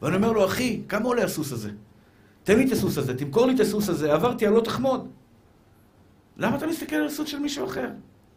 [0.01, 1.69] ואני אומר לו, אחי, כמה עולה הסוס הזה?
[2.43, 5.07] תן לי את הסוס הזה, תמכור לי את הסוס הזה, עברתי על לא תחמוד.
[6.37, 7.87] למה אתה מסתכל על הסוס של מישהו אחר?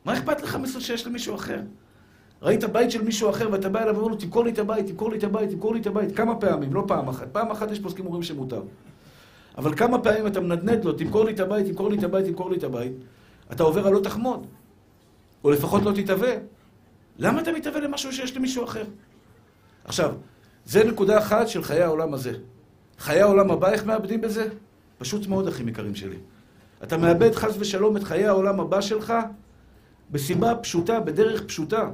[0.04, 1.60] מה אכפת לך מסוס שיש למישהו אחר?
[2.42, 5.10] ראית בית של מישהו אחר ואתה בא אליו ואומר לו, תמכור לי את הבית, תמכור
[5.10, 6.16] לי את הבית, תמכור לי את הבית.
[6.16, 7.28] כמה פעמים, לא פעם אחת.
[7.32, 8.62] פעם אחת יש פוסקים אומרים שמותר.
[9.58, 12.50] אבל כמה פעמים אתה מנדנד לו, תמכור לי את הבית, תמכור לי את הבית, תמכור
[12.50, 12.92] לי את הבית.
[13.52, 14.46] אתה עובר על לא תחמוד.
[15.44, 16.32] או לפחות לא תתהווה.
[17.18, 18.84] למה אתה מתהווה למשהו שיש למישהו אחר?
[19.84, 20.14] עכשיו,
[20.64, 22.32] זה נקודה אחת של חיי העולם הזה.
[22.98, 24.48] חיי העולם הבא, איך מאבדים בזה?
[24.98, 26.16] פשוט מאוד, אחים יקרים שלי.
[26.82, 29.14] אתה מאבד חס ושלום את חיי העולם הבא שלך
[30.10, 31.90] בסיבה פשוטה, בדרך פשוטה.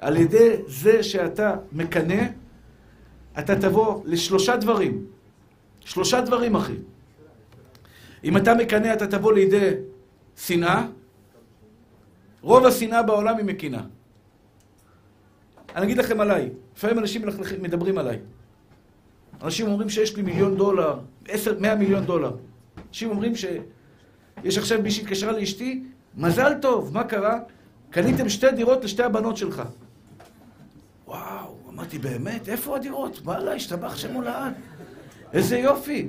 [0.00, 2.22] על ידי זה שאתה מקנא,
[3.38, 5.06] אתה תבוא לשלושה דברים.
[5.80, 6.76] שלושה דברים, אחי.
[8.24, 9.70] אם אתה מקנא, אתה תבוא לידי
[10.36, 10.86] שנאה.
[12.42, 13.82] רוב השנאה בעולם היא מקנאה.
[15.76, 17.22] אני אגיד לכם עליי, לפעמים אנשים
[17.60, 18.18] מדברים עליי.
[19.42, 22.32] אנשים אומרים שיש לי מיליון דולר, עשר, מאה מיליון דולר.
[22.88, 25.82] אנשים אומרים שיש עכשיו מי שהתקשרה לאשתי,
[26.16, 27.38] מזל טוב, מה קרה?
[27.90, 29.62] קניתם שתי דירות לשתי הבנות שלך.
[31.06, 32.48] וואו, אמרתי, באמת?
[32.48, 33.20] איפה הדירות?
[33.24, 34.52] וואלה, השתבח שם הולד.
[35.32, 36.08] איזה יופי.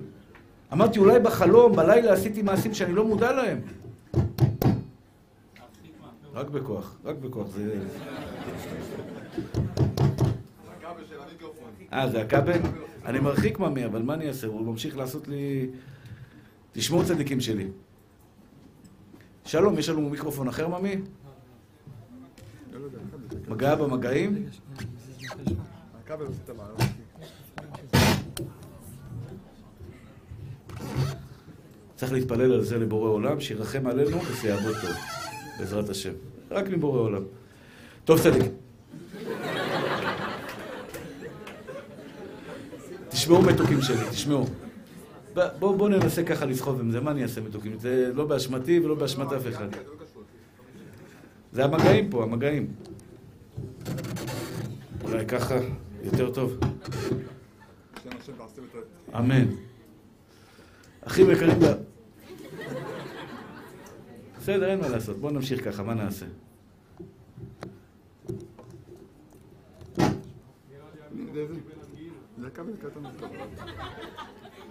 [0.74, 3.62] אמרתי, אולי בחלום, בלילה עשיתי מעשים שאני לא מודע להם.
[6.34, 7.48] רק בכוח, רק בכוח.
[7.48, 7.80] זה...
[11.94, 12.60] אה, זה הכבל?
[13.06, 14.48] אני מרחיק ממי, אבל מה אני אעשה?
[14.48, 15.70] הוא ממשיך לעשות לי...
[16.72, 17.68] תשמעו צדיקים שלי.
[19.46, 20.96] שלום, יש לנו מיקרופון אחר, ממי?
[23.48, 24.46] מגע במגעים?
[31.96, 34.92] צריך להתפלל על זה לבורא עולם, שירחם עלינו ושיעבוד טוב,
[35.60, 36.14] בעזרת השם.
[36.52, 37.24] רק מבורא עולם.
[38.06, 38.61] טוב, צדיק.
[43.22, 44.46] תשמעו מתוקים שלי, תשמעו.
[45.60, 47.80] בואו בוא ננסה ככה לסחוב עם זה, מה אני אעשה מתוקים?
[47.80, 49.68] זה לא באשמתי ולא באשמת אף אחד.
[51.54, 52.68] זה המגעים פה, המגעים.
[55.04, 55.56] אולי ככה
[56.04, 56.60] יותר טוב.
[59.18, 59.48] אמן.
[61.02, 61.60] אחים יקרים,
[64.40, 65.18] בסדר, אין מה לעשות.
[65.18, 66.26] בואו נמשיך ככה, מה נעשה?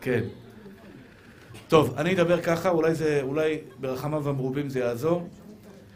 [0.00, 0.24] כן.
[1.68, 5.28] טוב, אני אדבר ככה, אולי זה, אולי ברחמיו המרובים זה יעזור.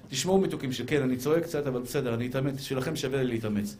[0.08, 3.76] תשמעו מתוקים שכן, אני צועק קצת, אבל בסדר, אני אתאמץ, שלכם שווה לי להתאמץ.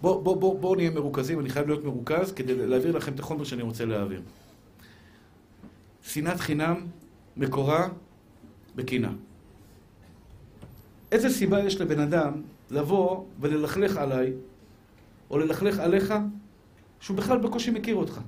[0.00, 3.44] בואו בוא, בוא, בוא נהיה מרוכזים, אני חייב להיות מרוכז כדי להעביר לכם את החומר
[3.44, 4.22] שאני רוצה להעביר.
[6.02, 6.86] שנאת חינם
[7.36, 7.88] מקורה
[8.76, 9.10] בקנאה.
[11.12, 12.32] איזה סיבה יש לבן אדם
[12.70, 14.32] לבוא וללכלך עליי,
[15.30, 16.14] או ללכלך עליך,
[17.00, 18.20] שהוא בכלל בקושי מכיר אותך?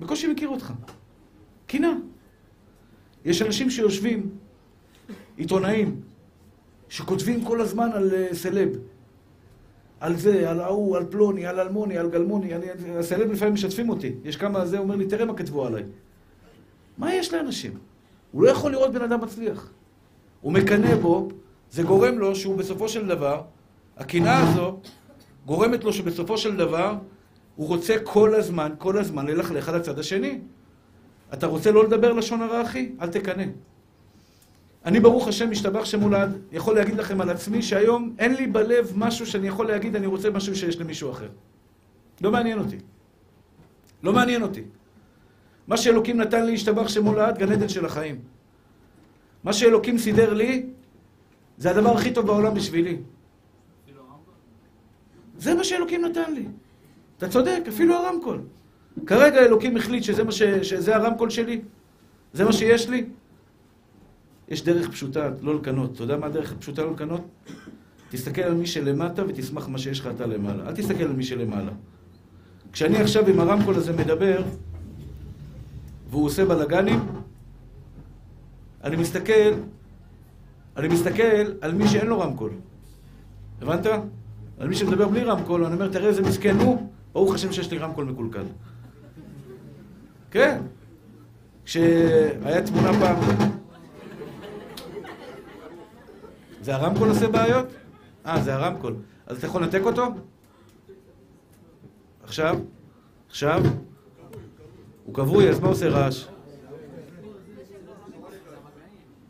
[0.00, 0.72] בקושי מכיר אותך.
[1.66, 1.90] קנאה.
[3.24, 4.30] יש אנשים שיושבים,
[5.36, 6.00] עיתונאים,
[6.88, 8.68] שכותבים כל הזמן על uh, סלב.
[10.00, 12.54] על זה, על ההוא, על פלוני, על אלמוני, על גלמוני.
[12.54, 12.66] אני,
[12.98, 14.12] הסלב לפעמים משתפים אותי.
[14.24, 15.82] יש כמה זה, אומר לי, תראה מה כתבו עליי.
[16.98, 17.78] מה יש לאנשים?
[18.32, 19.70] הוא לא יכול לראות בן אדם מצליח.
[20.40, 21.28] הוא מקנא בו,
[21.70, 23.42] זה גורם לו שהוא בסופו של דבר,
[23.96, 24.78] הקנאה הזו
[25.46, 26.94] גורמת לו שבסופו של דבר
[27.56, 30.38] הוא רוצה כל הזמן, כל הזמן ללכלך על הצד השני.
[31.34, 32.92] אתה רוצה לא לדבר לשון הרע, אחי?
[33.00, 33.44] אל תקנא.
[34.84, 39.26] אני ברוך השם משתבח שמולד, יכול להגיד לכם על עצמי שהיום אין לי בלב משהו
[39.26, 41.28] שאני יכול להגיד אני רוצה משהו שיש למישהו אחר.
[42.20, 42.76] לא מעניין אותי.
[44.02, 44.62] לא מעניין אותי.
[45.66, 48.20] מה שאלוקים נתן לי, השתבח שמולד, גן עדן של החיים.
[49.44, 50.66] מה שאלוקים סידר לי,
[51.58, 52.96] זה הדבר הכי טוב בעולם בשבילי.
[55.38, 56.46] זה מה שאלוקים נתן לי.
[57.18, 58.40] אתה צודק, אפילו הרמקול.
[59.06, 60.42] כרגע אלוקים החליט שזה, ש...
[60.42, 61.60] שזה הרמקול שלי,
[62.32, 63.06] זה מה שיש לי.
[64.48, 65.94] יש דרך פשוטה לא לקנות.
[65.94, 67.20] אתה יודע מה הדרך פשוטה לא לקנות?
[68.10, 70.68] תסתכל על מי שלמטה ותשמח מה שיש לך אתה למעלה.
[70.68, 71.72] אל תסתכל על מי שלמעלה.
[72.72, 74.42] כשאני עכשיו עם הרמקול הזה מדבר,
[76.10, 77.00] והוא עושה בלאגנים,
[78.84, 79.52] אני מסתכל,
[80.76, 82.50] אני מסתכל על מי שאין לו רמקול.
[83.62, 83.86] הבנת?
[84.58, 87.78] על מי שמדבר בלי רמקול, אני אומר, תראה איזה מסכן הוא, ברוך השם שיש לי
[87.78, 88.44] רמקול מקולקל.
[90.30, 90.62] כן.
[91.64, 93.16] כשהיה תמונה פעם...
[96.62, 97.66] זה הרמקול עושה בעיות?
[98.26, 98.96] אה, זה הרמקול.
[99.26, 100.06] אז אתה יכול לנתק אותו?
[102.22, 102.58] עכשיו?
[103.28, 103.62] עכשיו?
[105.04, 106.26] הוא כבוי, אז מה עושה רעש?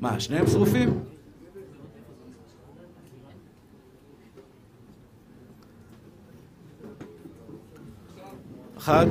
[0.01, 1.01] מה, שניהם שרופים?
[8.87, 9.07] אחד?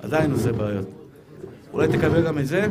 [0.00, 0.86] עדיין עושה בעיות.
[1.72, 2.66] אולי תקבל גם את זה?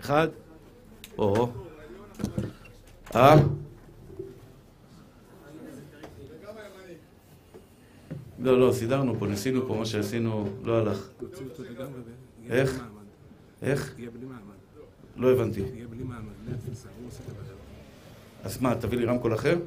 [0.00, 0.28] אחד?
[1.18, 1.48] או.
[3.14, 3.36] אה?
[8.38, 11.08] לא, לא, סידרנו פה, ניסינו פה, מה שעשינו לא הלך.
[12.50, 12.84] איך?
[13.62, 13.94] איך?
[15.20, 15.62] לא הבנתי.
[18.44, 19.58] אז מה, תביא לי רמקול אחר?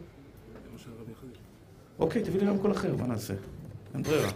[2.00, 3.34] אוקיי, תביא לי רמקול אחר, מה נעשה?
[3.94, 4.30] אין ברירה.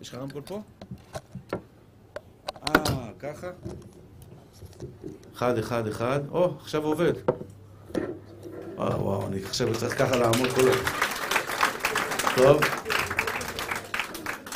[0.00, 0.62] יש לך רמקול פה?
[2.68, 3.50] אה, ככה?
[5.34, 6.20] אחד, אחד, אחד.
[6.30, 7.12] או, עכשיו עובד.
[8.74, 10.70] וואו, וואו, אני חושב שצריך ככה לעמוד כל...
[12.36, 12.60] טוב.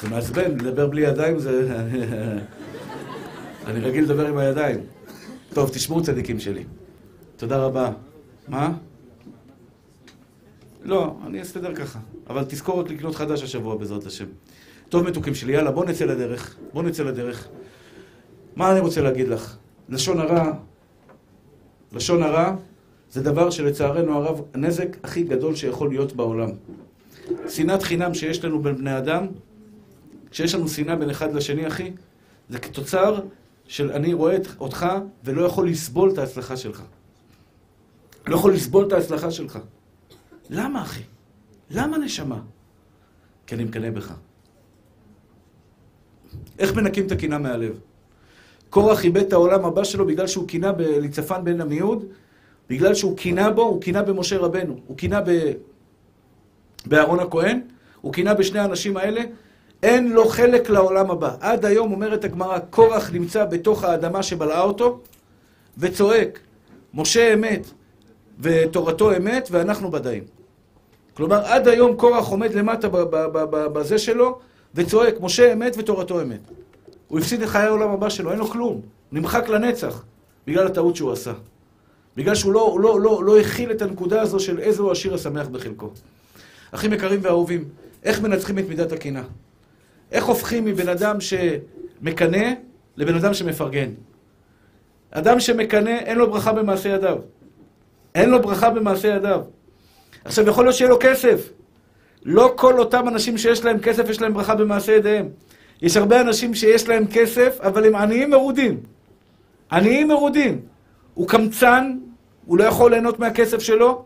[0.02, 1.68] זה מעצבן, לדבר בלי ידיים זה...
[3.66, 4.80] אני רגיל לדבר עם הידיים.
[5.54, 6.64] טוב, תשמעו צדיקים שלי.
[7.36, 7.90] תודה רבה.
[8.48, 8.72] מה?
[10.82, 11.98] לא, אני אסתדר ככה.
[12.30, 14.26] אבל תזכור רק לקנות חדש השבוע בעזרת השם.
[14.88, 16.56] טוב, מתוקים שלי, יאללה, בוא נצא לדרך.
[16.72, 17.48] בוא נצא לדרך.
[18.56, 19.56] מה אני רוצה להגיד לך?
[19.88, 20.52] לשון הרע,
[21.92, 22.56] לשון הרע
[23.10, 26.50] זה דבר שלצערנו הרב, הנזק הכי גדול שיכול להיות בעולם.
[27.48, 29.26] שנאת חינם שיש לנו בין בני אדם,
[30.30, 31.92] כשיש לנו שנאה בין אחד לשני, אחי,
[32.50, 33.20] זה כתוצר
[33.68, 34.86] של אני רואה אותך
[35.24, 36.82] ולא יכול לסבול את ההצלחה שלך.
[38.26, 39.58] לא יכול לסבול את ההצלחה שלך.
[40.50, 41.02] למה, אחי?
[41.70, 42.40] למה נשמה?
[43.46, 44.14] כי אני מקנא בך.
[46.58, 47.78] איך מנקים את הקנאה מהלב?
[48.70, 52.04] קורח איבד את העולם הבא שלו בגלל שהוא קינה בליצפן בן עמיהוד,
[52.68, 55.52] בגלל שהוא קינה בו, הוא קינה במשה רבנו, הוא קינה ב...
[56.86, 57.60] באהרון הכהן,
[58.00, 59.20] הוא קינה בשני האנשים האלה,
[59.82, 61.34] אין לו חלק לעולם הבא.
[61.40, 65.00] עד היום אומרת הגמרא, קורח נמצא בתוך האדמה שבלעה אותו,
[65.78, 66.40] וצועק,
[66.94, 67.66] משה אמת
[68.40, 70.24] ותורתו אמת, ואנחנו בדאים.
[71.14, 72.88] כלומר, עד היום קורח עומד למטה
[73.50, 74.38] בזה שלו,
[74.74, 76.40] וצועק, משה אמת ותורתו אמת.
[77.08, 78.80] הוא הפסיד את חיי העולם הבא שלו, אין לו כלום.
[79.12, 80.04] נמחק לנצח,
[80.46, 81.32] בגלל הטעות שהוא עשה.
[82.16, 85.48] בגלל שהוא לא, לא, לא, לא הכיל את הנקודה הזו של איזה הוא השיר השמח
[85.48, 85.90] בחלקו.
[86.70, 87.64] אחים יקרים ואהובים,
[88.04, 89.22] איך מנצחים את מידת הקנאה?
[90.16, 92.52] איך הופכים מבן אדם שמקנא
[92.96, 93.90] לבן אדם שמפרגן?
[95.10, 97.18] אדם שמקנא, אין לו ברכה במעשה ידיו.
[98.14, 99.40] אין לו ברכה במעשה ידיו.
[100.24, 101.52] עכשיו, יכול להיות שיהיה לו כסף.
[102.24, 105.28] לא כל אותם אנשים שיש להם כסף, יש להם ברכה במעשה ידיהם.
[105.82, 108.80] יש הרבה אנשים שיש להם כסף, אבל הם עניים מרודים.
[109.72, 110.60] עניים מרודים.
[111.14, 111.98] הוא קמצן,
[112.46, 114.04] הוא לא יכול ליהנות מהכסף שלו,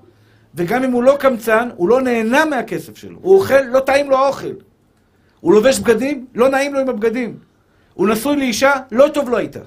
[0.55, 3.19] וגם אם הוא לא קמצן, הוא לא נהנה מהכסף שלו.
[3.23, 4.70] הוא אוכל, לא טעים לו האוכל.
[5.41, 7.39] הוא לובש בגדים, לא נעים לו עם הבגדים.
[7.95, 9.61] הוא נשוי לאישה, לא טוב לו איתה.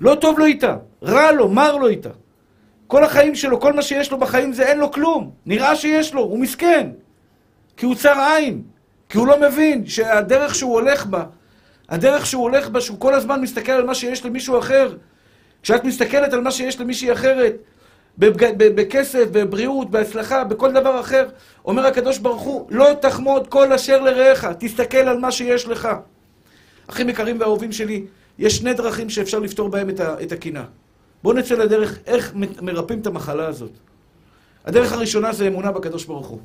[0.00, 0.76] לא טוב לו איתה.
[1.02, 2.10] רע לו, מר לו איתה.
[2.86, 5.30] כל החיים שלו, כל מה שיש לו בחיים זה אין לו כלום.
[5.46, 6.90] נראה שיש לו, הוא מסכן.
[7.76, 8.62] כי הוא צר עין.
[9.08, 11.24] כי הוא לא מבין שהדרך שהוא הולך בה,
[11.88, 14.96] הדרך שהוא הולך בה, שהוא כל הזמן מסתכל על מה שיש למישהו אחר.
[15.62, 17.56] כשאת מסתכלת על מה שיש למישהי אחרת,
[18.18, 21.28] בכסף, בבריאות, בהצלחה, בכל דבר אחר,
[21.64, 25.88] אומר הקדוש ברוך הוא, לא תחמוד כל אשר לרעך, תסתכל על מה שיש לך.
[26.86, 28.06] אחים יקרים ואהובים שלי,
[28.38, 29.90] יש שני דרכים שאפשר לפתור בהם
[30.22, 30.64] את הקינה.
[31.22, 33.70] בואו נצא לדרך איך מרפאים את המחלה הזאת.
[34.64, 36.40] הדרך הראשונה זה אמונה בקדוש ברוך הוא.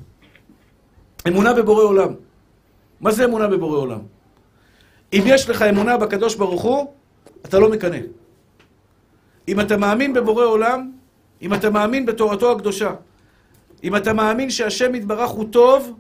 [1.28, 2.14] אמונה בבורא עולם.
[3.02, 4.00] מה זה אמונה בבורא עולם?
[5.14, 6.94] אם יש לך אמונה בקדוש ברוך הוא,
[7.46, 7.98] אתה לא מקנא.
[9.48, 10.92] אם אתה מאמין בבורא עולם,
[11.42, 12.96] אם אתה מאמין בתורתו הקדושה,
[13.84, 16.00] אם אתה מאמין שהשם יתברך הוא טוב,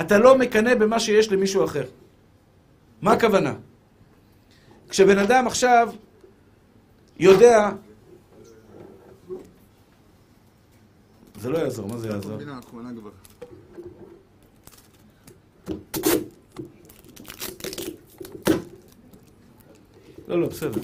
[0.00, 1.84] אתה לא מקנא במה שיש למישהו אחר.
[3.02, 3.54] מה הכוונה?
[4.88, 5.92] כשבן אדם עכשיו
[7.18, 7.70] יודע...
[11.40, 12.38] זה לא יעזור, מה זה יעזור?
[20.28, 20.80] לא, לא, בסדר.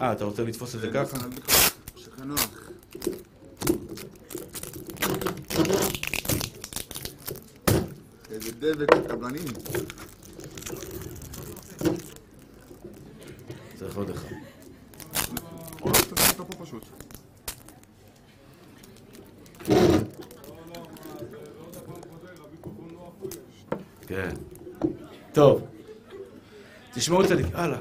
[0.00, 1.16] אה, אתה רוצה לתפוס את זה ככה?
[2.22, 2.70] נוח.
[8.30, 9.44] איזה דבק הקבלנים.
[13.78, 14.34] צריך עוד אחד.
[24.06, 24.34] כן.
[25.32, 25.66] טוב.
[26.94, 27.46] תשמעו צדיק.
[27.52, 27.78] הלאה.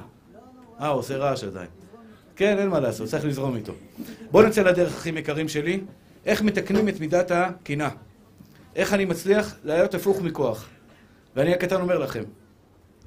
[0.79, 1.82] אה, הוא עושה רעש עדיין.
[2.35, 3.73] כן, אין מה לעשות, צריך לזרום איתו.
[4.31, 5.81] בואו נצא לדרך, אחים יקרים שלי,
[6.25, 7.89] איך מתקנים את מידת הקינה.
[8.75, 10.69] איך אני מצליח להיות הפוך מכוח.
[11.35, 12.23] ואני הקטן אומר לכם,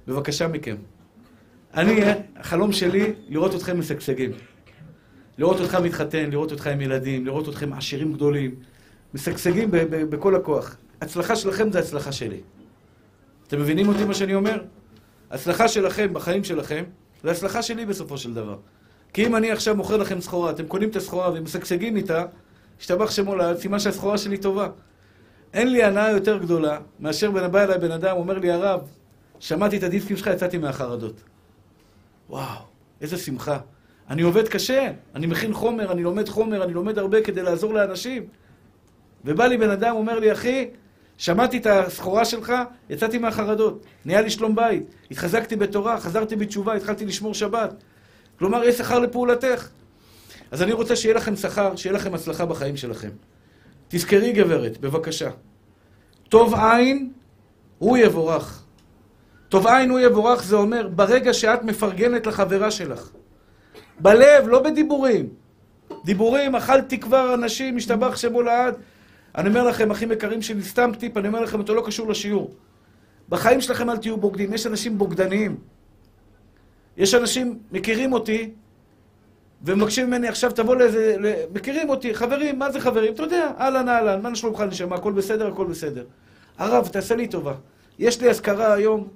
[0.07, 0.77] בבקשה מכם.
[1.75, 2.01] אני,
[2.37, 4.31] החלום שלי, לראות אתכם משגשגים.
[5.39, 8.55] לראות אותך מתחתן, לראות אותך עם ילדים, לראות אתכם עשירים גדולים,
[9.15, 9.69] משגשגים
[10.11, 10.77] בכל הכוח.
[11.01, 12.41] הצלחה שלכם זה הצלחה שלי.
[13.47, 14.63] אתם מבינים אותי מה שאני אומר?
[15.31, 16.85] הצלחה שלכם בחיים שלכם,
[17.23, 18.57] זה הצלחה שלי בסופו של דבר.
[19.17, 22.25] כי אם אני עכשיו מוכר לכם סחורה, אתם קונים את הסחורה ומשגשגים איתה,
[22.81, 24.69] השתבח שמו לעד, סימן שהסחורה שלי טובה.
[25.55, 28.81] אין לי הנאה יותר גדולה מאשר בן בא אליי בן אדם, אומר לי, הרב,
[29.41, 31.21] שמעתי את הדיסקים שלך, יצאתי מהחרדות.
[32.31, 32.59] וואו,
[33.01, 33.59] איזה שמחה.
[34.11, 38.27] אני עובד קשה, אני מכין חומר, אני לומד חומר, אני לומד הרבה כדי לעזור לאנשים.
[39.25, 40.71] ובא לי בן אדם, אומר לי, אחי,
[41.17, 42.53] שמעתי את הסחורה שלך,
[42.91, 43.87] יצאתי מהחרדות.
[44.05, 44.83] נהיה לי שלום בית.
[45.11, 47.75] התחזקתי בתורה, חזרתי בתשובה, התחלתי לשמור שבת.
[48.39, 49.69] כלומר, יש שכר לפעולתך.
[50.51, 53.11] אז אני רוצה שיהיה לכם שכר, שיהיה לכם הצלחה בחיים שלכם.
[53.89, 55.31] תזכרי, גברת, בבקשה.
[56.29, 57.13] טוב עין,
[57.79, 58.63] הוא יבורך.
[59.49, 63.11] טוב עין הוא יבורך, זה אומר, ברגע שאת מפרגנת לחברה שלך.
[64.01, 65.29] בלב, לא בדיבורים.
[66.05, 68.75] דיבורים, אכלתי כבר אנשים, משתבח שמו לעד.
[69.35, 72.55] אני אומר לכם, אחים יקרים שלי, סתם טיפ, אני אומר לכם, אתה לא קשור לשיעור.
[73.29, 75.57] בחיים שלכם אל תהיו בוגדים, יש אנשים בוגדניים.
[76.97, 78.51] יש אנשים, מכירים אותי,
[79.63, 81.17] ומבקשים ממני עכשיו תבוא לאיזה...
[81.53, 83.15] מכירים אותי, חברים, מה זה חברים?
[83.15, 86.05] אתה יודע, אהלן אהלן, מה נשמע לך נשמה, הכל בסדר, הכל בסדר.
[86.59, 87.55] הרב, תעשה לי טובה.
[87.99, 89.09] יש לי אזכרה היום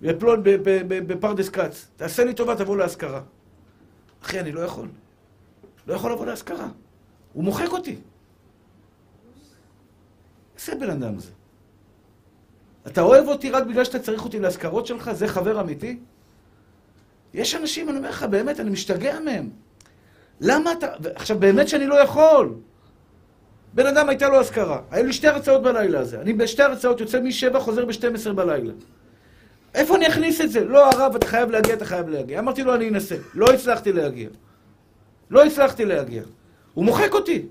[0.00, 0.40] בפלון,
[0.88, 1.88] בפרדס כץ.
[1.96, 3.20] תעשה לי טובה, תבוא לאזכרה.
[4.22, 4.88] אחי, אני לא יכול.
[5.86, 6.68] לא יכול לבוא לאזכרה.
[7.32, 7.96] הוא מוחק אותי.
[10.58, 11.30] איזה בן אדם זה?
[12.86, 15.12] אתה אוהב אותי רק בגלל שאתה צריך אותי לאזכרות שלך?
[15.12, 15.98] זה חבר אמיתי?
[17.34, 19.50] יש אנשים, אני אומר לך, באמת, אני משתגע מהם.
[20.40, 20.86] למה אתה...
[21.14, 22.54] עכשיו, באמת שאני לא יכול.
[23.74, 24.80] בן אדם הייתה לו אזכרה.
[24.90, 26.20] היו לי שתי הרצאות בלילה הזה.
[26.20, 28.72] אני בשתי הרצאות יוצא משבע, חוזר ב-12 בלילה.
[29.74, 30.64] איפה אני אכניס את זה?
[30.64, 32.38] לא, הרב, אתה חייב להגיע, אתה חייב להגיע.
[32.38, 33.16] אמרתי לו, אני אנסה.
[33.34, 34.28] לא הצלחתי להגיע.
[35.30, 36.22] לא הצלחתי להגיע.
[36.74, 37.46] הוא מוחק אותי.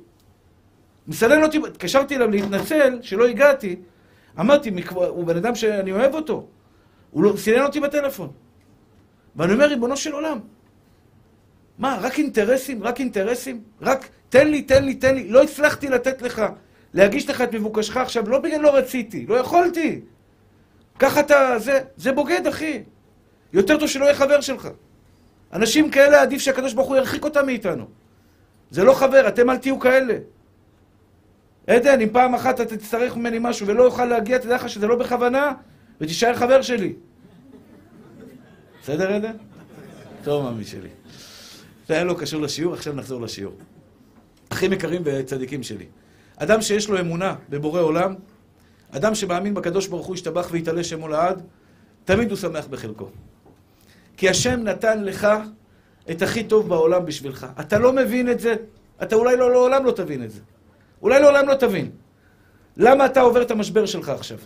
[1.08, 3.76] מסנן אותי, התקשרתי אליו להתנצל שלא הגעתי.
[4.40, 6.48] אמרתי, הוא בן אדם שאני אוהב אותו.
[7.12, 8.32] הוא לא, סינן אותי בטלפון.
[9.38, 10.40] ואני אומר, ריבונו של עולם,
[11.78, 12.84] מה, רק אינטרסים?
[12.84, 13.62] רק אינטרסים?
[13.82, 15.28] רק תן לי, תן לי, תן לי.
[15.30, 16.42] לא הצלחתי לתת לך,
[16.94, 20.02] להגיש לך את מבוקשך עכשיו, לא בגלל לא רציתי, לא יכולתי.
[21.00, 22.84] ככה אתה, זה, זה בוגד, אחי.
[23.54, 24.70] יותר טוב שלא יהיה חבר שלך.
[25.54, 27.86] אנשים כאלה, עדיף שהקדוש ברוך הוא ירחיק אותם מאיתנו.
[28.72, 30.18] זה לא חבר, אתם אל תהיו כאלה.
[31.68, 34.96] עדן, אם פעם אחת אתה תצטרך ממני משהו ולא יוכל להגיע, תדע לך שזה לא
[34.96, 35.54] בכוונה,
[36.02, 36.94] ותישאר חבר שלי.
[38.88, 39.32] בסדר, עדן?
[40.24, 40.90] טוב, מאמי שלי.
[41.88, 43.54] זה היה לא קשור לשיעור, עכשיו נחזור לשיעור.
[44.50, 45.86] אחים יקרים וצדיקים שלי.
[46.38, 48.16] אדם שיש לו אמונה בבורא עולם,
[48.92, 51.42] אדם שמאמין בקדוש ברוך הוא ישתבח ויתעלה שמו לעד,
[52.06, 53.10] תמיד הוא שמח בחלקו.
[54.18, 55.28] כי השם נתן לך
[56.12, 57.48] את הכי טוב בעולם בשבילך.
[57.60, 58.56] אתה לא מבין את זה,
[59.04, 60.40] אתה אולי לא, לעולם לא תבין את זה.
[61.02, 61.92] אולי לעולם לא תבין.
[62.78, 64.38] למה אתה עובר את המשבר שלך עכשיו?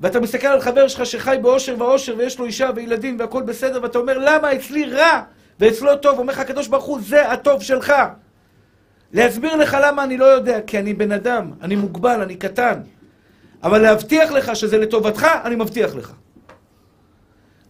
[0.00, 3.98] ואתה מסתכל על חבר שלך שחי באושר ואושר ויש לו אישה וילדים והכל בסדר ואתה
[3.98, 5.22] אומר למה אצלי רע
[5.60, 6.18] ואצלו טוב?
[6.18, 7.92] אומר לך הקדוש ברוך הוא זה הטוב שלך.
[9.12, 12.80] להסביר לך למה אני לא יודע, כי אני בן אדם, אני מוגבל, אני קטן.
[13.62, 16.12] אבל להבטיח לך שזה לטובתך, אני מבטיח לך.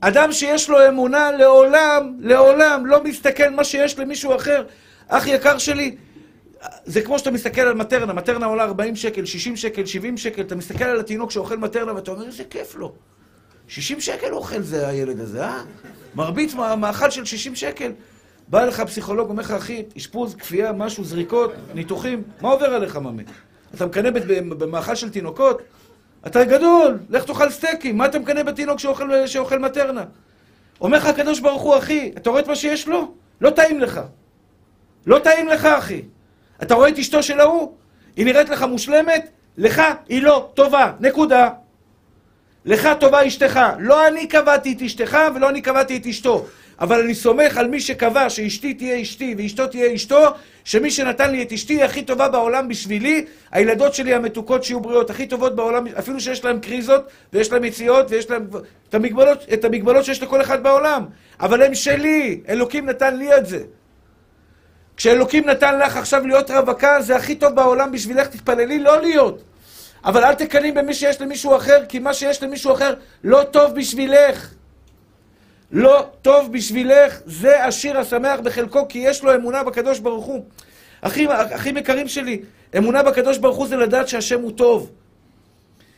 [0.01, 4.65] אדם שיש לו אמונה לעולם, לעולם, לא מסתכל מה שיש למישהו אחר.
[5.09, 5.97] אח יקר שלי,
[6.85, 10.55] זה כמו שאתה מסתכל על מטרנה, מטרנה עולה 40 שקל, 60 שקל, 70 שקל, אתה
[10.55, 12.93] מסתכל על התינוק שאוכל מטרנה ואתה אומר, איזה כיף לו.
[13.69, 15.63] 60 שקל אוכל זה הילד הזה, אה?
[16.15, 17.93] מרביץ מאכל של 60 שקל.
[18.49, 23.23] בא לך פסיכולוג, אומר לך, אחי, אשפוז, כפייה, משהו, זריקות, ניתוחים, מה עובר עליך, ממי?
[23.75, 24.11] אתה מקנא
[24.49, 25.63] במאכל של תינוקות?
[26.27, 30.05] אתה גדול, לך תאכל סטייקים, מה אתה מקנא בתינוק שאוכל, שאוכל מטרנה?
[30.81, 33.15] אומר לך הקדוש ברוך הוא, אחי, אתה רואה את מה שיש לו?
[33.41, 34.01] לא טעים לך.
[35.07, 36.03] לא טעים לך, אחי.
[36.63, 37.73] אתה רואה את אשתו של ההוא?
[38.17, 39.31] היא נראית לך מושלמת?
[39.59, 40.93] לך היא לא טובה.
[41.01, 41.51] נקודה.
[42.65, 43.61] לך טובה אשתך.
[43.79, 46.47] לא אני קבעתי את אשתך ולא אני קבעתי את אשתו.
[46.81, 50.25] אבל אני סומך על מי שקבע שאשתי תהיה אשתי ואשתו תהיה אשתו,
[50.65, 55.11] שמי שנתן לי את אשתי היא הכי טובה בעולם בשבילי, הילדות שלי המתוקות שיהיו בריאות,
[55.11, 58.49] הכי טובות בעולם, אפילו שיש להם קריזות ויש להם יציאות ויש להם
[58.89, 61.05] את המגבלות, את המגבלות שיש לכל אחד בעולם.
[61.41, 63.63] אבל הם שלי, אלוקים נתן לי את זה.
[64.97, 69.43] כשאלוקים נתן לך עכשיו להיות רווקה, זה הכי טוב בעולם בשבילך, תתפללי לא להיות.
[70.05, 72.95] אבל אל תקנאים במי שיש למישהו אחר, כי מה שיש למישהו אחר
[73.25, 74.51] לא טוב בשבילך.
[75.73, 80.45] לא טוב בשבילך, זה השיר השמח בחלקו, כי יש לו אמונה בקדוש ברוך הוא.
[81.01, 82.43] אחים, אחים יקרים שלי,
[82.77, 84.91] אמונה בקדוש ברוך הוא זה לדעת שהשם הוא טוב.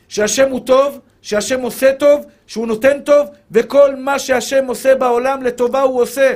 [0.07, 5.81] שהשם הוא טוב, שהשם עושה טוב, שהוא נותן טוב, וכל מה שהשם עושה בעולם לטובה
[5.81, 6.35] הוא עושה.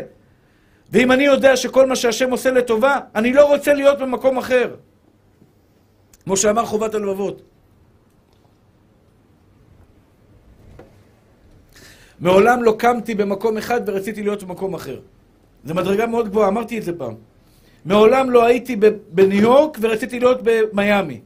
[0.94, 4.76] ואם אני יודע שכל מה שהשם עושה לטובה, אני לא רוצה להיות במקום אחר.
[6.24, 7.42] כמו שאמר חובת הלבבות.
[12.20, 15.00] מעולם לא קמתי במקום אחד ורציתי להיות במקום אחר.
[15.66, 17.14] זו מדרגה מאוד גבוהה, אמרתי את זה פעם.
[17.86, 18.76] מעולם לא הייתי
[19.10, 21.22] בניו יורק ורציתי להיות במיאמי.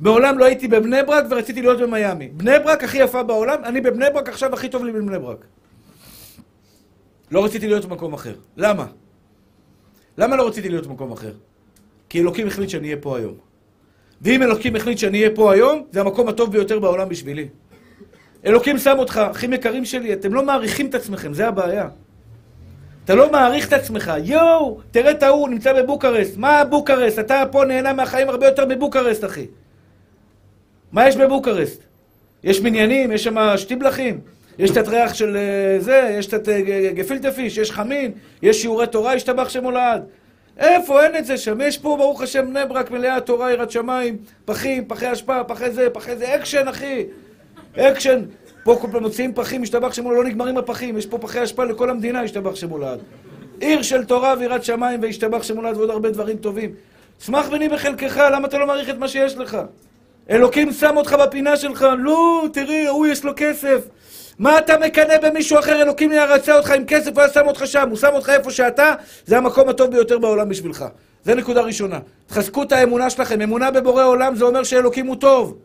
[0.00, 2.28] מעולם לא הייתי בבני ברק ורציתי להיות במיאמי.
[2.28, 5.44] בני ברק הכי יפה בעולם, אני בבני ברק עכשיו הכי טוב לי בבני ברק.
[7.30, 8.34] לא רציתי להיות במקום אחר.
[8.56, 8.86] למה?
[10.18, 11.32] למה לא רציתי להיות במקום אחר?
[12.08, 13.34] כי אלוקים החליט שאני אהיה פה היום.
[14.22, 17.48] ואם אלוקים החליט שאני אהיה פה היום, זה המקום הטוב ביותר בעולם בשבילי.
[18.46, 21.88] אלוקים שם אותך, אחים יקרים שלי, אתם לא מעריכים את עצמכם, זה הבעיה.
[23.04, 26.36] אתה לא מעריך את עצמך, יואו, תראה את ההוא, נמצא בבוקרסט.
[26.36, 27.18] מה בוקרסט?
[27.18, 29.46] אתה פה נהנה מהחיים הרבה יותר מבוקרסט, אחי.
[30.92, 31.82] מה יש בבוקרסט?
[32.44, 34.20] יש מניינים, יש שם שטיבלחים,
[34.62, 36.60] יש את הריח של אה, זה, יש את אה,
[36.94, 40.02] גפילטה פיש, יש חמין, יש שיעורי תורה, השתבח שם הולד.
[40.58, 41.04] איפה?
[41.04, 41.60] אין את זה שם.
[41.60, 45.90] יש פה, ברוך השם, בני ברק מלאה תורה, יראת שמיים, פחים, פחי אשפה, פחי זה,
[45.92, 47.04] פחי זה, אקשן, אחי.
[47.76, 48.20] אקשן.
[48.64, 50.98] פה כל פעם מוציאים פחים, השתבח שמו לא נגמרים הפחים.
[50.98, 52.98] יש פה פחי אשפה לכל המדינה, השתבח שמו לעד.
[53.60, 56.70] עיר של תורה ויראת שמיים, והשתבח שמו לעד ועוד הרבה דברים טובים.
[57.18, 59.58] שמח בני בחלקך, למה אתה לא מעריך את מה שיש לך?
[60.30, 63.88] אלוקים שם אותך בפינה שלך, לא, תראי, ההוא יש לו כסף.
[64.38, 65.82] מה אתה מקנא במישהו אחר?
[65.82, 67.88] אלוקים ירצה אותך עם כסף, הוא היה שם אותך שם.
[67.88, 68.94] הוא שם אותך איפה שאתה,
[69.26, 70.84] זה המקום הטוב ביותר בעולם בשבילך.
[71.24, 71.98] זה נקודה ראשונה.
[72.26, 73.40] תחזקו את האמונה שלכם.
[73.40, 75.58] אמונה בבורא עולם זה אומר שאלוקים הוא טוב.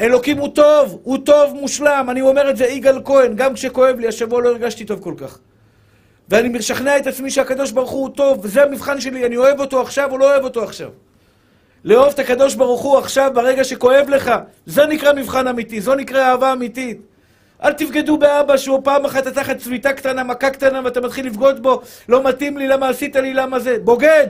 [0.00, 2.06] אלוקים הוא טוב, הוא טוב, מושלם.
[2.10, 5.38] אני אומר את זה יגאל כהן, גם כשכואב לי, השבוע לא הרגשתי טוב כל כך.
[6.28, 10.12] ואני משכנע את עצמי שהקדוש ברוך הוא טוב, וזה המבחן שלי, אני אוהב אותו עכשיו
[10.12, 10.90] או לא אוהב אותו עכשיו.
[11.84, 14.30] לאהוב את הקדוש ברוך הוא עכשיו, ברגע שכואב לך,
[14.66, 17.09] זה נקרא מבחן אמיתי, זו נקרא אהבה אמיתית.
[17.64, 21.62] אל תבגדו באבא שהוא פעם אחת אתה תחת צביתה קטנה, מכה קטנה, ואתה מתחיל לבגוד
[21.62, 23.78] בו, לא מתאים לי, למה עשית לי, למה זה?
[23.84, 24.26] בוגד!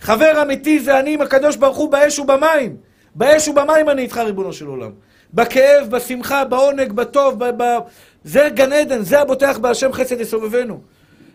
[0.00, 2.76] חבר אמיתי זה אני עם הקדוש ברוך הוא באש ובמים.
[3.14, 4.90] באש ובמים אני איתך, ריבונו של עולם.
[5.34, 7.62] בכאב, בשמחה, בעונג, בטוב, ב...
[7.62, 7.78] ב...
[8.24, 10.80] זה גן עדן, זה הבוטח בהשם חסד יסובבנו.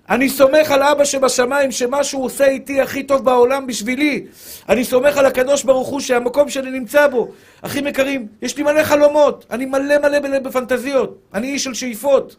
[0.10, 4.26] אני סומך על אבא שבשמיים, שמה שהוא עושה איתי הכי טוב בעולם בשבילי.
[4.70, 7.32] אני סומך על הקדוש ברוך הוא שהמקום שאני נמצא בו.
[7.62, 9.46] אחים יקרים, יש לי מלא חלומות.
[9.52, 11.18] אני מלא מלא מלא בפנטזיות.
[11.34, 12.36] אני איש של שאיפות.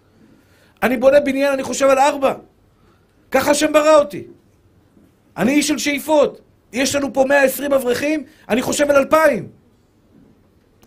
[0.83, 2.35] אני בונה בניין, אני חושב על ארבע.
[3.31, 4.25] ככה השם ברא אותי.
[5.37, 6.41] אני איש של שאיפות.
[6.73, 9.49] יש לנו פה 120 אברכים, אני חושב על אלפיים.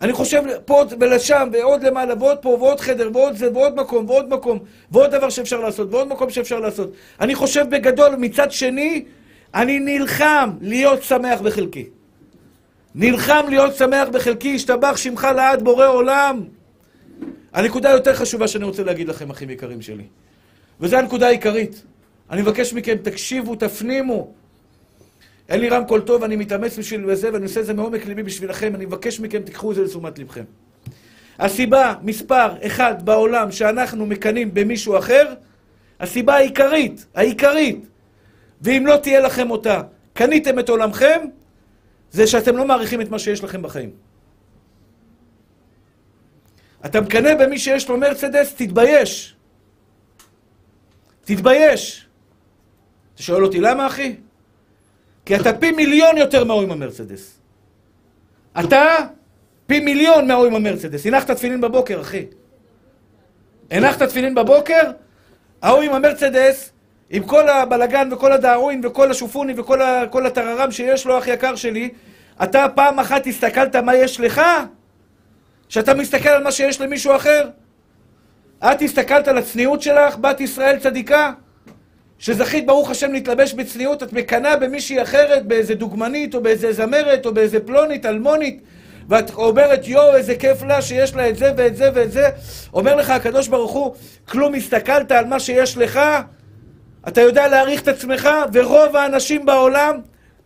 [0.00, 4.28] אני חושב פה ולשם, ועוד למעלה, ועוד פה, ועוד חדר, ועוד זה, ועוד מקום, ועוד
[4.28, 4.58] מקום,
[4.90, 6.92] ועוד דבר שאפשר לעשות, ועוד מקום שאפשר לעשות.
[7.20, 9.04] אני חושב בגדול, מצד שני,
[9.54, 11.86] אני נלחם להיות שמח בחלקי.
[12.94, 16.44] נלחם להיות שמח בחלקי, השתבח שמך לעד בורא עולם.
[17.52, 20.04] הנקודה היותר חשובה שאני רוצה להגיד לכם, אחים יקרים שלי,
[20.80, 21.82] וזו הנקודה העיקרית.
[22.30, 24.32] אני מבקש מכם, תקשיבו, תפנימו.
[25.50, 28.74] אין לי רמקול טוב, אני מתאמץ בשביל זה, ואני עושה את זה מעומק ליבי בשבילכם.
[28.74, 30.44] אני מבקש מכם, תיקחו את זה לתשומת לבכם.
[31.38, 35.34] הסיבה מספר אחד בעולם שאנחנו מקנאים במישהו אחר,
[36.00, 37.86] הסיבה העיקרית, העיקרית,
[38.62, 39.82] ואם לא תהיה לכם אותה,
[40.12, 41.20] קניתם את עולמכם,
[42.10, 43.90] זה שאתם לא מעריכים את מה שיש לכם בחיים.
[46.84, 49.36] אתה מקנא במי שיש לו מרצדס, תתבייש.
[51.24, 52.06] תתבייש.
[53.14, 54.16] אתה שואל אותי למה, אחי?
[55.30, 57.38] כי אתה פי מיליון יותר מההוא עם המרצדס.
[58.60, 58.84] אתה
[59.66, 61.06] פי מיליון מההוא עם המרצדס.
[61.06, 62.26] הנחת תפילין בבוקר, אחי.
[63.70, 64.82] הנחת תפילין בבוקר,
[65.62, 66.72] ההוא עם המרצדס,
[67.10, 71.88] עם כל הבלגן וכל הדאווין וכל השופוני וכל הטררם שיש לו, אח יקר שלי,
[72.42, 74.42] אתה פעם אחת הסתכלת מה יש לך?
[75.68, 77.48] שאתה מסתכל על מה שיש למישהו אחר?
[78.58, 81.32] את הסתכלת על הצניעות שלך, בת ישראל צדיקה?
[82.20, 87.34] שזכית ברוך השם להתלבש בצניעות, את מקנאה במישהי אחרת, באיזה דוגמנית, או באיזה זמרת, או
[87.34, 88.62] באיזה פלונית, אלמונית,
[89.08, 92.28] ואת אומרת, יואו, איזה כיף לה שיש לה את זה ואת זה ואת זה.
[92.72, 93.94] אומר לך הקדוש ברוך הוא,
[94.28, 96.00] כלום הסתכלת על מה שיש לך,
[97.08, 100.00] אתה יודע להעריך את עצמך, ורוב האנשים בעולם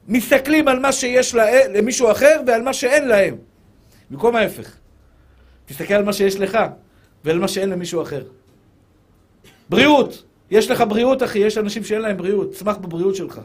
[0.08, 3.36] מסתכלים על מה שיש לה, למישהו אחר ועל מה שאין להם.
[4.10, 4.76] במקום ההפך.
[5.66, 6.58] תסתכל על מה שיש לך
[7.24, 8.22] ועל מה שאין למישהו אחר.
[9.68, 10.22] בריאות.
[10.50, 12.52] יש לך בריאות, אחי, יש אנשים שאין להם בריאות.
[12.52, 13.40] צמח בבריאות שלך.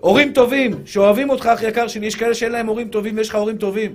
[0.00, 2.06] הורים טובים, שאוהבים אותך, אחי יקר שלי.
[2.06, 3.94] יש כאלה שאין להם הורים טובים ויש לך הורים טובים.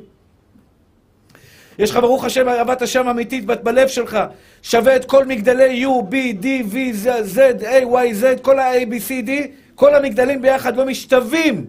[1.79, 4.19] יש לך ברוך השם אהבת השם אמיתית בלב שלך.
[4.61, 6.75] שווה את כל מגדלי U, B, D, V,
[7.35, 9.31] Z, A, Y, Z, כל ה-A, B, C, D,
[9.75, 11.65] כל המגדלים ביחד לא משתווים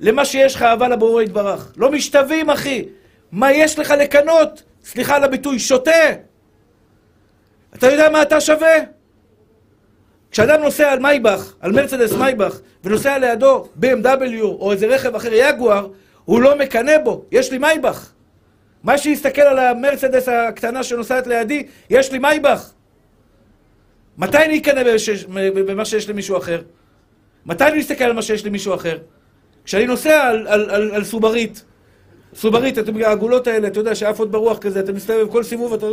[0.00, 1.72] למה שיש לך אהבה לבורא יתברך.
[1.76, 2.84] לא משתווים, אחי.
[3.32, 4.62] מה יש לך לקנות?
[4.84, 5.90] סליחה על הביטוי, שותה.
[7.74, 8.99] אתה יודע מה אתה שווה?
[10.30, 15.88] כשאדם נוסע על מייבך, על מרצדס מייבך, ונוסע לידו BMW או איזה רכב אחר, יגואר,
[16.24, 18.10] הוא לא מקנא בו, יש לי מייבך.
[18.84, 22.70] מה שיסתכל על המרצדס הקטנה שנוסעת לידי, יש לי מייבך.
[24.18, 24.82] מתי אני אקנא
[25.66, 26.62] במה שיש למישהו אחר?
[27.46, 28.98] מתי אני מסתכל על מה שיש למישהו אחר?
[29.64, 31.64] כשאני נוסע על, על, על, על סוברית.
[32.34, 35.86] סוברית, אתם, העגולות האלה, אתה יודע, שעפות ברוח כזה, אתה מסתובב כל סיבוב, אתה...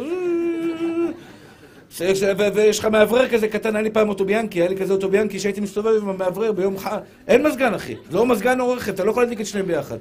[2.54, 6.02] ויש לך מאוורר כזה קטן, היה לי פעם אוטוביאנקי, היה לי כזה אוטוביאנקי שהייתי מסתובב
[6.02, 6.98] עם המאוורר ביום חג.
[7.28, 7.96] אין מזגן, אחי.
[8.12, 9.98] לא מזגן או רכב, אתה לא יכול להדליק את שניהם ביחד.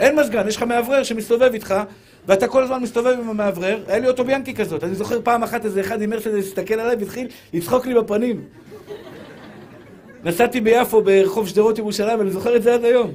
[0.00, 1.74] אין מזגן, יש לך מאוורר שמסתובב איתך,
[2.26, 3.82] ואתה כל הזמן מסתובב עם המאוורר.
[3.86, 4.84] היה לי אוטוביאנקי כזאת.
[4.84, 8.44] אני זוכר פעם אחת איזה אחד עם מרצדס הסתכל עליי והתחיל לצחוק לי בפנים.
[10.24, 13.12] נסעתי ביפו ברחוב שדרות ירושלים, ואני זוכר את זה עד היום.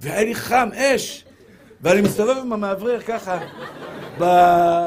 [0.00, 1.24] והיה לי חם, אש.
[1.82, 3.38] ואני מסתובב עם המאוורר ככה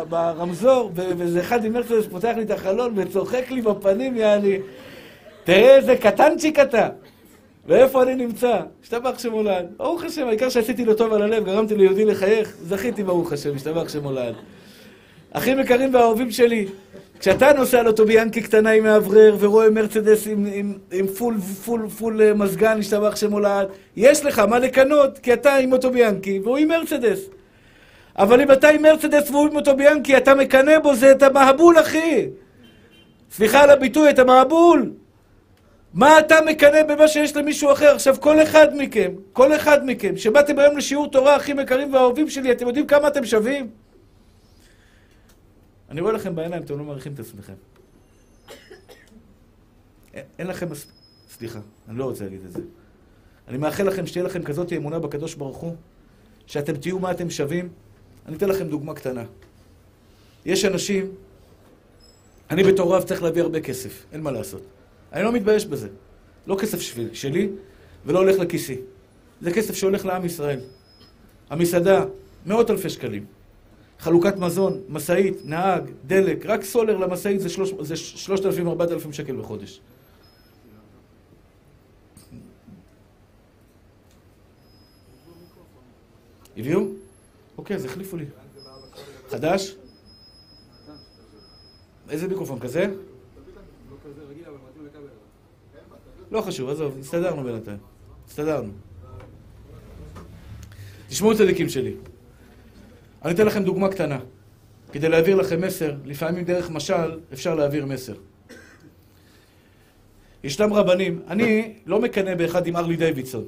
[0.09, 4.57] ברמזור, ואיזה אחד עם מרצדס פותח לי את החלון וצוחק לי בפנים, יעני,
[5.43, 6.89] תראה איזה קטנצ'יק אתה.
[7.67, 8.59] ואיפה אני נמצא?
[8.83, 9.65] השתבח שמולד.
[9.77, 13.89] ברוך השם, העיקר שעשיתי לו טוב על הלב, גרמתי ליהודי לחייך, זכיתי ברוך השם, השתבח
[13.89, 14.33] שמולד.
[15.31, 16.67] אחים יקרים ואהובים שלי,
[17.19, 22.21] כשאתה נוסע על אוטוביאנקי קטנה עם מאוורר ורואה מרצדס עם, עם, עם full, full, full
[22.21, 26.67] אה, מזגן, ישתבח שמו לעד, יש לך מה לקנות, כי אתה עם אוטוביאנקי והוא עם
[26.67, 27.19] מרצדס.
[28.17, 32.29] אבל אם אתה עם מרצדס והוא עם אוטוביאנקי, אתה מקנא בו, אז אתה מהבול, אחי.
[33.31, 34.91] סליחה על הביטוי, אתה מהבול.
[35.93, 37.95] מה אתה מקנא במה שיש למישהו אחר?
[37.95, 42.51] עכשיו, כל אחד מכם, כל אחד מכם, שבאתם היום לשיעור תורה, אחים יקרים ואהובים שלי,
[42.51, 43.69] אתם יודעים כמה אתם שווים?
[45.89, 47.53] אני רואה לכם בעיניים, אתם לא מעריכים את עצמכם.
[50.39, 50.67] אין לכם...
[51.29, 51.59] סליחה,
[51.89, 52.61] אני לא רוצה להגיד את זה.
[53.47, 55.75] אני מאחל לכם שתהיה לכם כזאת אמונה בקדוש ברוך הוא,
[56.47, 57.69] שאתם תהיו מה אתם שווים.
[58.25, 59.23] אני אתן לכם דוגמה קטנה.
[60.45, 61.11] יש אנשים,
[62.49, 64.61] אני בתור רב צריך להביא הרבה כסף, אין מה לעשות.
[65.13, 65.87] אני לא מתבייש בזה.
[66.47, 67.49] לא כסף שביל, שלי,
[68.05, 68.77] ולא הולך לכיסי.
[69.41, 70.59] זה כסף שהולך לעם ישראל.
[71.49, 72.05] המסעדה,
[72.45, 73.25] מאות אלפי שקלים.
[73.99, 77.49] חלוקת מזון, משאית, נהג, דלק, רק סולר למשאית זה
[78.27, 79.81] 3,000-4,000 שקל בחודש.
[86.57, 87.04] הביאו?
[87.57, 88.25] אוקיי, אז החליפו לי.
[89.29, 89.75] חדש?
[92.09, 92.93] איזה מיקרופון, כזה?
[96.31, 97.77] לא חשוב, עזוב, הסתדרנו בינתיים.
[98.27, 98.71] הסתדרנו.
[101.09, 101.93] תשמעו צדיקים שלי.
[103.25, 104.19] אני אתן לכם דוגמה קטנה.
[104.91, 108.13] כדי להעביר לכם מסר, לפעמים דרך משל אפשר להעביר מסר.
[110.43, 113.45] ישנם רבנים, אני לא מקנא באחד עם ארלי דיווידסון.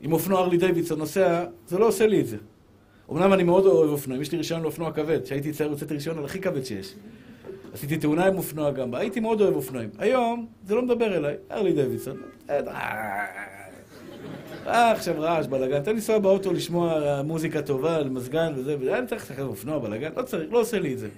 [0.00, 2.36] עם אופנוע ארלי דיווידסון נוסע, זה לא עושה לי את זה.
[3.10, 5.24] אמנם אני מאוד אוהב אופנועים, יש לי רישיון לאופנוע כבד.
[5.24, 6.94] כשהייתי צעיר הוצאתי רישיון על הכי כבד שיש.
[7.72, 9.90] עשיתי תאונה עם אופנוע גם, הייתי מאוד אוהב אופנועים.
[9.98, 12.16] היום, זה לא מדבר אליי, ארלי דיווידסון.
[14.66, 15.82] אה, עכשיו רעש, בלאגן.
[15.82, 18.98] תן לנסוע באוטו לשמוע מוזיקה טובה, מזגן וזה, וזה.
[18.98, 21.08] אני צריך לשחק אופנוע, בלאגן, לא צריך, לא עושה לי את זה.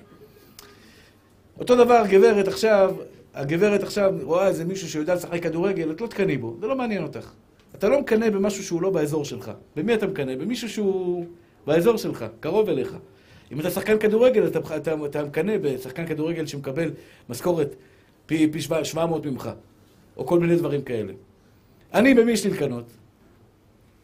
[1.59, 2.95] אותו דבר, גברת עכשיו,
[3.34, 7.03] הגברת עכשיו רואה איזה מישהו שיודע לשחק כדורגל, את לא תקנאי בו, זה לא מעניין
[7.03, 7.32] אותך.
[7.74, 9.51] אתה לא מקנא במשהו שהוא לא באזור שלך.
[9.76, 10.36] במי אתה מקנא?
[10.36, 11.26] במישהו שהוא
[11.67, 12.97] באזור שלך, קרוב אליך.
[13.53, 16.91] אם אתה שחקן כדורגל, אתה, אתה, אתה מקנא בשחקן כדורגל שמקבל
[17.29, 17.75] משכורת
[18.27, 19.51] פי, פי 700 ממך,
[20.17, 21.13] או כל מיני דברים כאלה.
[21.95, 22.85] אני, במי יש לי לקנות?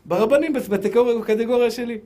[0.05, 1.99] ברבנים, בקטגוריה שלי.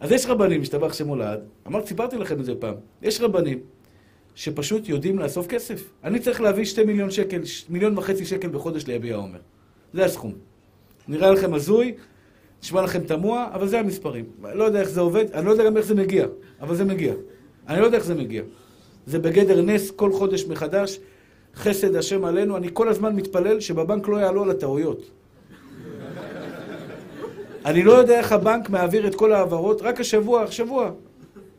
[0.00, 3.58] אז יש רבנים, משתבח שמולד, אמרתי, סיפרתי לכם את זה פעם, יש רבנים
[4.34, 5.90] שפשוט יודעים לאסוף כסף.
[6.04, 9.38] אני צריך להביא שתי מיליון שקל, מיליון וחצי שקל בחודש ליביע עומר.
[9.92, 10.32] זה הסכום.
[11.08, 11.94] נראה לכם הזוי,
[12.62, 14.24] נשמע לכם תמוה, אבל זה המספרים.
[14.54, 16.26] לא יודע איך זה עובד, אני לא יודע גם איך זה מגיע,
[16.60, 17.14] אבל זה מגיע.
[17.68, 18.42] אני לא יודע איך זה מגיע.
[19.06, 20.98] זה בגדר נס כל חודש מחדש,
[21.54, 25.10] חסד השם עלינו, אני כל הזמן מתפלל שבבנק לא יעלו על הטעויות.
[27.64, 30.90] אני לא יודע איך הבנק מעביר את כל ההעברות, רק השבוע, השבוע,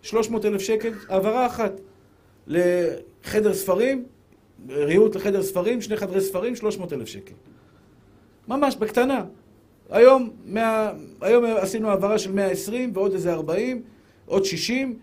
[0.01, 1.71] 300 אלף שקל, העברה אחת.
[2.47, 4.05] לחדר ספרים,
[4.69, 7.33] ריהוט לחדר ספרים, שני חדרי ספרים, 300 אלף שקל.
[8.47, 9.23] ממש, בקטנה.
[9.91, 13.81] היום, 100, היום עשינו העברה של 120 ועוד איזה 40,
[14.25, 14.99] עוד 60,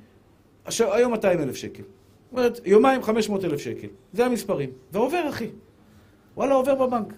[0.65, 1.83] עכשיו, היום 200 אלף שקל.
[1.83, 3.89] זאת אומרת, יומיים 500 אלף שקל.
[4.13, 4.71] זה המספרים.
[4.93, 5.49] ועובר, אחי.
[6.37, 7.15] וואלה, עובר בבנק.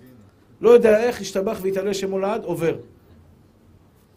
[0.60, 2.76] לא יודע איך, השתבח והתעלה שמו לעד, עובר.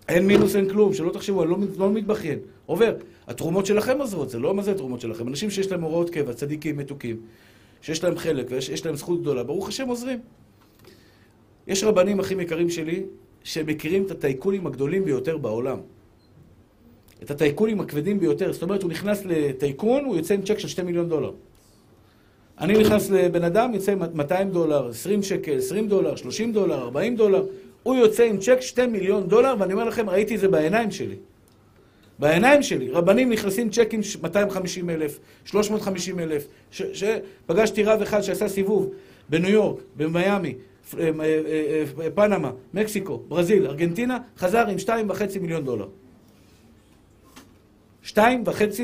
[0.09, 2.39] אין מינוס, אין כלום, שלא תחשבו, אני לא, לא מתבכיין.
[2.65, 2.95] עובר.
[3.27, 5.27] התרומות שלכם עוזרות, זה לא מה זה התרומות שלכם.
[5.27, 7.21] אנשים שיש להם הוראות קבע, צדיקים, מתוקים,
[7.81, 10.19] שיש להם חלק ויש להם זכות גדולה, ברוך השם עוזרים.
[11.67, 13.03] יש רבנים הכי יקרים שלי,
[13.43, 15.79] שמכירים את הטייקונים הגדולים ביותר בעולם.
[17.23, 18.53] את הטייקונים הכבדים ביותר.
[18.53, 21.31] זאת אומרת, הוא נכנס לטייקון, הוא יוצא עם צ'ק של 2 מיליון דולר.
[22.59, 27.15] אני נכנס לבן אדם, יוצא עם 200 דולר, 20 שקל, 20 דולר, 30 דולר, 40
[27.15, 27.45] דולר.
[27.83, 31.15] הוא יוצא עם צ'ק 2 מיליון דולר, ואני אומר לכם, ראיתי את זה בעיניים שלי.
[32.19, 32.89] בעיניים שלי.
[32.89, 36.47] רבנים נכנסים צ'קים 250 אלף, 350 אלף.
[37.45, 38.89] פגשתי רב אחד שעשה סיבוב
[39.29, 40.55] בניו יורק, במיאמי,
[42.15, 45.87] פנמה, מקסיקו, ברזיל, ארגנטינה, חזר עם 2.5 מיליון דולר.
[48.05, 48.17] 2.5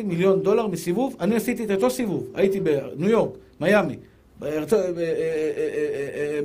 [0.03, 3.95] מיליון דולר מסיבוב, אני עשיתי את אותו סיבוב, הייתי בניו יורק, מיאמי,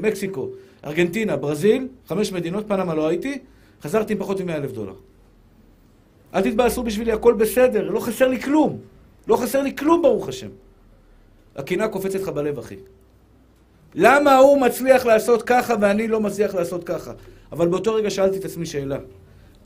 [0.02, 0.48] מקסיקו,
[0.84, 3.38] ארגנטינה, ברזיל, חמש מדינות, פנמה לא הייתי,
[3.82, 4.94] חזרתי עם פחות מ-100 אלף דולר.
[6.34, 8.78] אל תתבאסו בשבילי, הכל בסדר, לא חסר לי כלום.
[9.28, 10.48] לא חסר לי כלום, ברוך השם.
[11.56, 12.76] הקנאה קופצת לך בלב, אחי.
[13.94, 17.12] למה הוא מצליח לעשות ככה ואני לא מצליח לעשות ככה?
[17.52, 18.98] אבל באותו רגע שאלתי את עצמי שאלה.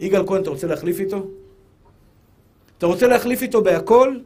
[0.01, 1.27] יגאל כהן, אתה רוצה להחליף איתו?
[2.79, 4.17] אתה רוצה להחליף איתו בהכל?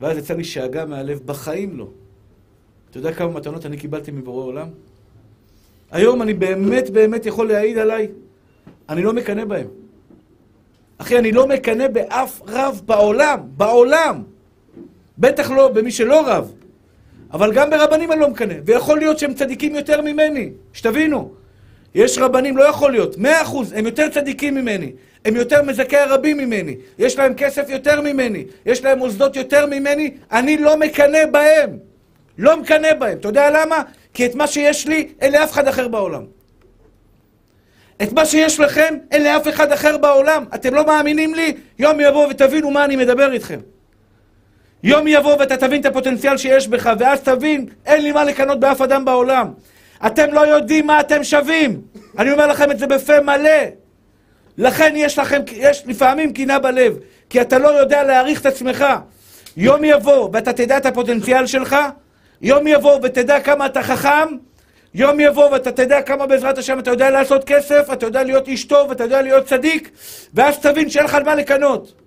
[0.00, 1.88] ואז יצא לי שאגה מהלב, בחיים לא.
[2.90, 4.68] אתה יודע כמה מתנות אני קיבלתי מבורא עולם?
[5.90, 8.08] היום אני באמת באמת יכול להעיד עליי,
[8.88, 9.66] אני לא מקנא בהם.
[10.98, 14.22] אחי, אני לא מקנא באף רב בעולם, בעולם.
[15.18, 16.52] בטח לא במי שלא רב.
[17.32, 18.54] אבל גם ברבנים אני לא מקנא.
[18.64, 20.50] ויכול להיות שהם צדיקים יותר ממני.
[20.72, 21.32] שתבינו.
[21.94, 24.92] יש רבנים, לא יכול להיות, מאה אחוז, הם יותר צדיקים ממני.
[25.24, 26.76] הם יותר מזכי הרבים ממני.
[26.98, 28.44] יש להם כסף יותר ממני.
[28.66, 30.10] יש להם מוסדות יותר ממני.
[30.32, 31.78] אני לא מקנא בהם.
[32.38, 33.18] לא מקנא בהם.
[33.18, 33.82] אתה יודע למה?
[34.14, 36.22] כי את מה שיש לי, אין לאף אחד אחר בעולם.
[38.02, 40.44] את מה שיש לכם, אין לאף אחד אחר בעולם.
[40.54, 41.52] אתם לא מאמינים לי?
[41.78, 43.60] יום יבוא ותבינו מה אני מדבר איתכם.
[44.82, 48.80] יום יבוא ואתה תבין את הפוטנציאל שיש בך, ואז תבין, אין לי מה לקנות באף
[48.80, 49.48] אדם בעולם.
[50.06, 51.80] אתם לא יודעים מה אתם שווים.
[52.18, 53.60] אני אומר לכם את זה בפה מלא.
[54.58, 56.96] לכן יש לכם, יש לפעמים קינה בלב,
[57.30, 58.86] כי אתה לא יודע להעריך את עצמך.
[59.56, 61.76] יום יבוא ואתה תדע את הפוטנציאל שלך,
[62.42, 64.28] יום יבוא ותדע כמה אתה חכם,
[64.94, 68.64] יום יבוא ואתה תדע כמה בעזרת השם אתה יודע לעשות כסף, אתה יודע להיות איש
[68.64, 69.90] טוב, אתה יודע להיות צדיק,
[70.34, 71.99] ואז תבין שאין לך על מה לקנות.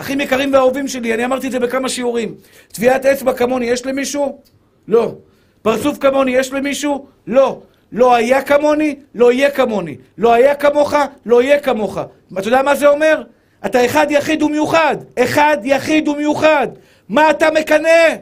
[0.00, 2.34] אחים יקרים ואהובים שלי, אני אמרתי את זה בכמה שיעורים.
[2.72, 4.40] טביעת אצבע כמוני יש למישהו?
[4.88, 5.14] לא.
[5.62, 7.06] פרצוף כמוני יש למישהו?
[7.26, 7.62] לא.
[7.92, 9.96] לא היה כמוני, לא יהיה כמוני.
[10.18, 10.94] לא היה כמוך,
[11.26, 11.98] לא יהיה כמוך.
[12.38, 13.22] אתה יודע מה זה אומר?
[13.66, 14.96] אתה אחד יחיד ומיוחד.
[15.18, 16.68] אחד יחיד ומיוחד.
[17.08, 18.16] מה אתה מקנא?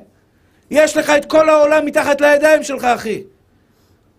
[0.71, 3.23] יש לך את כל העולם מתחת לידיים שלך, אחי.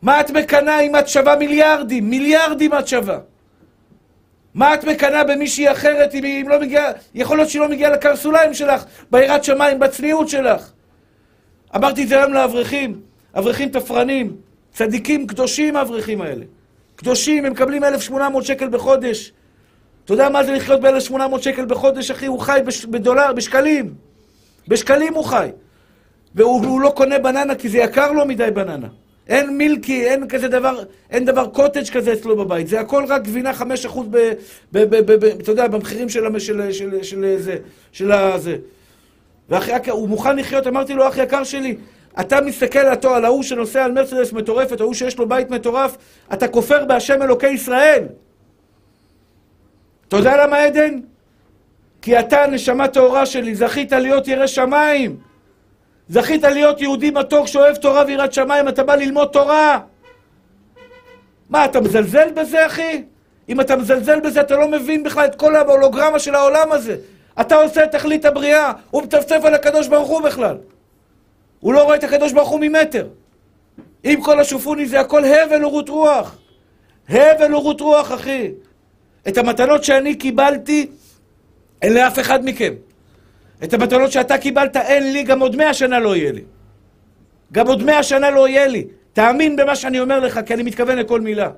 [0.02, 2.10] מה את מקנאה אם את שווה מיליארדים?
[2.10, 3.18] מיליארדים את שווה.
[4.54, 8.54] מה את מקנאה במישהי אחרת אם היא לא מגיעה, יכול להיות שהיא לא מגיעה לקרסוליים
[8.54, 10.72] שלך, ביראת שמיים, בצניעות שלך.
[11.76, 13.02] אמרתי את זה היום לאברכים,
[13.38, 14.36] אברכים תפרנים,
[14.74, 16.46] צדיקים קדושים האברכים האלה.
[16.96, 19.32] קדושים, הם מקבלים 1,800 שקל בחודש.
[20.06, 22.26] אתה יודע מה זה לחיות ב-1,800 שקל בחודש, אחי?
[22.26, 23.94] הוא חי בש, בדולר, בשקלים.
[24.68, 25.50] בשקלים הוא חי.
[26.36, 28.88] והוא לא קונה בננה כי זה יקר לו מדי בננה.
[29.30, 32.68] אין מילקי, אין כזה דבר, אין דבר קוטג' כזה אצלו בבית.
[32.68, 33.52] זה הכל רק גבינה
[33.86, 34.18] 5% ב...
[34.72, 37.58] ב, ב, ב, ב אתה יודע, במחירים של, של, של, של, זה,
[37.92, 38.58] של הזה.
[39.50, 41.76] ואחי, הוא מוכן לחיות, אמרתי לו, אח יקר שלי,
[42.20, 45.98] אתה מסתכל על, על ההוא שנוסע על מרצדס מטורפת, ההוא שיש לו בית מטורף,
[46.34, 48.04] אתה כופר בהשם אלוקי ישראל.
[50.08, 51.00] אתה יודע למה עדן?
[52.02, 55.29] כי אתה, נשמה טהורה שלי, זכית להיות ירא שמיים.
[56.10, 59.80] זכית להיות יהודי מתוק שאוהב תורה ויראת שמיים, אתה בא ללמוד תורה.
[61.50, 63.04] מה, אתה מזלזל בזה, אחי?
[63.50, 66.98] אם אתה מזלזל בזה, אתה לא מבין בכלל את כל ההולוגרמה של העולם הזה.
[67.42, 70.58] אתה עושה את תכלית הבריאה, הוא מצפצף על הקדוש ברוך הוא בכלל.
[71.60, 73.08] הוא לא רואה את הקדוש ברוך הוא ממטר.
[74.06, 76.38] אם כל השופוני זה הכל הבל ורות רוח.
[77.10, 78.52] הבל ורות רוח, אחי.
[79.28, 80.88] את המתנות שאני קיבלתי,
[81.82, 82.74] אין לאף אחד מכם.
[83.64, 86.44] את המתנות שאתה קיבלת, אין לי, גם עוד מאה שנה לא יהיה לי.
[87.52, 88.88] גם עוד מאה שנה לא יהיה לי.
[89.14, 91.50] תאמין במה שאני אומר לך, כי אני מתכוון לכל מילה.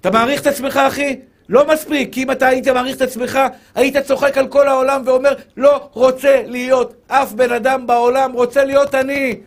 [0.00, 1.20] אתה מעריך את עצמך, אחי?
[1.48, 3.38] לא מספיק, כי אם אתה היית מעריך את עצמך,
[3.74, 8.94] היית צוחק על כל העולם ואומר, לא רוצה להיות אף בן אדם בעולם, רוצה להיות
[8.94, 9.40] אני.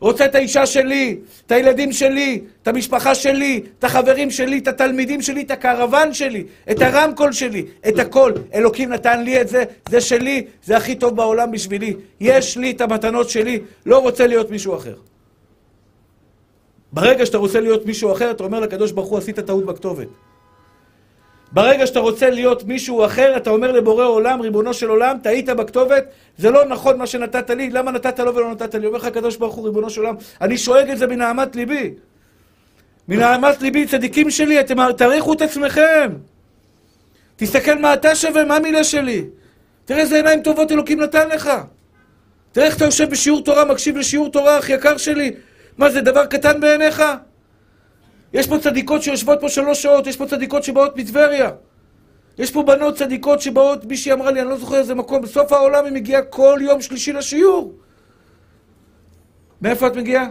[0.00, 1.16] רוצה את האישה שלי,
[1.46, 6.44] את הילדים שלי, את המשפחה שלי, את החברים שלי, את התלמידים שלי, את הקרוון שלי,
[6.70, 8.32] את הרמקול שלי, את הכל.
[8.54, 11.94] אלוקים נתן לי את זה, זה שלי, זה הכי טוב בעולם בשבילי.
[12.20, 14.94] יש לי את המתנות שלי, לא רוצה להיות מישהו אחר.
[16.92, 20.08] ברגע שאתה רוצה להיות מישהו אחר, אתה אומר לקדוש ברוך הוא, עשית טעות בכתובת.
[21.52, 26.04] ברגע שאתה רוצה להיות מישהו אחר, אתה אומר לבורא עולם, ריבונו של עולם, טעית בכתובת,
[26.38, 28.86] זה לא נכון מה שנתת לי, למה נתת לו ולא נתת לי?
[28.86, 31.94] אומר לך הקדוש ברוך הוא, ריבונו של עולם, אני שואג את זה מנהמת ליבי.
[33.08, 36.10] מנהמת ליבי, צדיקים שלי, אתם תעריכו את עצמכם.
[37.36, 39.24] תסתכל מה אתה שווה, מה המילה שלי.
[39.84, 41.50] תראה איזה עיניים טובות אלוקים נתן לך.
[42.52, 45.32] תראה איך אתה יושב בשיעור תורה, מקשיב לשיעור תורה, אח יקר שלי.
[45.78, 47.02] מה, זה דבר קטן בעיניך?
[48.34, 51.50] יש פה צדיקות שיושבות פה שלוש שעות, יש פה צדיקות שבאות מטבריה.
[52.38, 55.84] יש פה בנות צדיקות שבאות, מישהי אמרה לי, אני לא זוכר איזה מקום, בסוף העולם
[55.84, 57.72] היא מגיעה כל יום שלישי לשיעור.
[59.62, 60.30] מאיפה את מגיעה?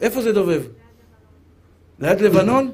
[0.00, 0.62] איפה זה דובב?
[1.98, 2.72] ליד לבנון?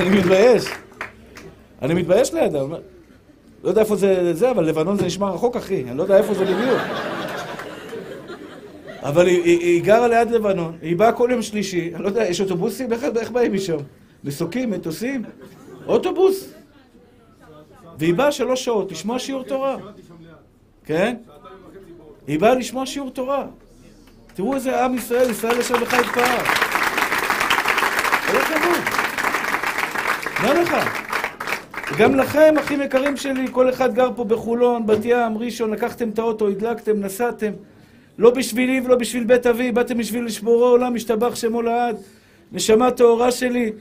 [0.00, 0.64] אני מתבייש.
[1.82, 2.60] אני מתבייש לידה.
[3.64, 5.84] לא יודע איפה זה, זה, אבל לבנון זה נשמע רחוק, אחי.
[5.88, 6.80] אני לא יודע איפה זה בדיוק.
[9.02, 12.24] אבל היא, היא, היא גרה ליד לבנון, היא באה כל יום שלישי, אני לא יודע,
[12.24, 12.92] יש אוטובוסים?
[12.92, 13.76] איך, איך באים משם?
[14.24, 15.22] מסוקים, מטוסים?
[15.86, 16.48] אוטובוס?
[17.98, 19.76] והיא באה שלוש שעות לשמוע שיעור תורה.
[20.84, 21.16] כן?
[22.26, 23.44] היא באה לשמוע שיעור תורה.
[24.34, 26.44] תראו איזה עם ישראל, ישראל ישר בך יתפאר.
[28.26, 28.80] כל הכבוד.
[30.42, 31.03] מה לך?
[31.98, 36.18] גם לכם, אחים יקרים שלי, כל אחד גר פה בחולון, בת ים, ראשון, לקחתם את
[36.18, 37.52] האוטו, הדלקתם, נסעתם.
[38.18, 41.96] לא בשבילי ולא בשביל בית אבי, באתם בשביל לשמורו עולם, משתבח שמו לעד.
[42.52, 43.72] נשמה טהורה שלי.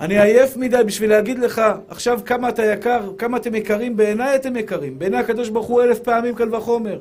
[0.00, 4.56] אני עייף מדי בשביל להגיד לך עכשיו כמה אתה יקר, כמה אתם יקרים, בעיניי אתם
[4.56, 4.98] יקרים.
[4.98, 7.00] בעיניי הקדוש ברוך הוא אלף פעמים קל וחומר.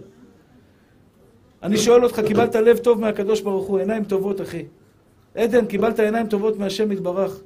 [1.63, 4.65] אני שואל אותך, קיבלת לב טוב מהקדוש ברוך הוא, עיניים טובות, אחי.
[5.35, 7.41] עדן, קיבלת עיניים טובות מהשם יתברך.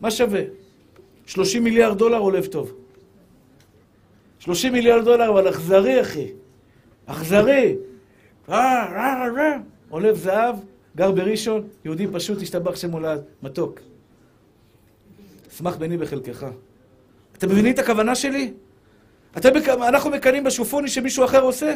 [0.00, 0.40] מה שווה?
[1.28, 2.72] 30 מיליארד דולר הוא לב טוב.
[4.38, 6.26] 30 מיליארד דולר, אבל אכזרי, אחי.
[7.06, 7.76] אכזרי.
[9.88, 10.56] עולב זהב,
[10.96, 13.80] גר בראשון, יהודי פשוט, השתבח שם הולד, מתוק.
[15.52, 16.46] אשמח בני בחלקך.
[17.38, 18.52] אתם מבינים את הכוונה שלי?
[19.36, 19.48] אתם,
[19.82, 21.74] אנחנו מקנאים בשופוני שמישהו אחר עושה?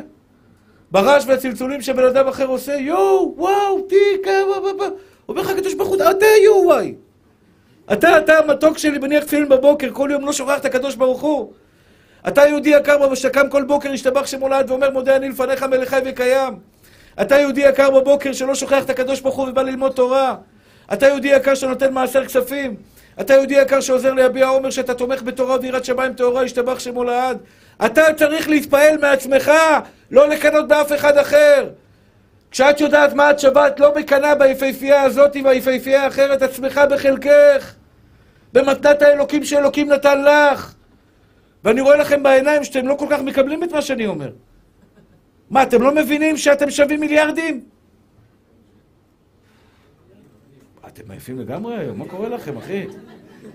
[0.90, 2.74] ברעש והצלצולים שבן אדם אחר עושה?
[2.74, 4.26] יואו, וואו, תיק,
[5.28, 6.94] אומר לך הקדוש ברוך הוא, אתה יואו וואי.
[7.92, 11.52] אתה, אתה המתוק שלי, מניח תפילין בבוקר, כל יום לא שוכח את הקדוש ברוך הוא.
[12.28, 16.58] אתה יהודי יקר שקם כל בוקר, השתבח שמולד ואומר מודה אני לפניך מלך חי וקיים.
[17.20, 20.34] אתה יהודי יקר בבוקר שלא שוכח את הקדוש ברוך הוא ובא ללמוד תורה.
[20.92, 22.76] אתה יהודי יקר שנותן מעשר כספים.
[23.20, 27.38] אתה יהודי יקר שעוזר להביע עומר שאתה תומך בתורה ויראת שמיים טהורה, השתבח שמו לעד.
[27.86, 29.52] אתה צריך להתפעל מעצמך,
[30.10, 31.68] לא לקנות באף אחד אחר.
[32.50, 37.74] כשאת יודעת מה את את לא מקנאה ביפהפייה הזאת והיפהפייה האחרת, עצמך בחלקך.
[38.52, 40.74] במתנת האלוקים שאלוקים נתן לך.
[41.64, 44.30] ואני רואה לכם בעיניים שאתם לא כל כך מקבלים את מה שאני אומר.
[45.50, 47.64] מה, אתם לא מבינים שאתם שווים מיליארדים?
[50.86, 52.86] אתם עייפים לגמרי היום, מה קורה לכם, אחי?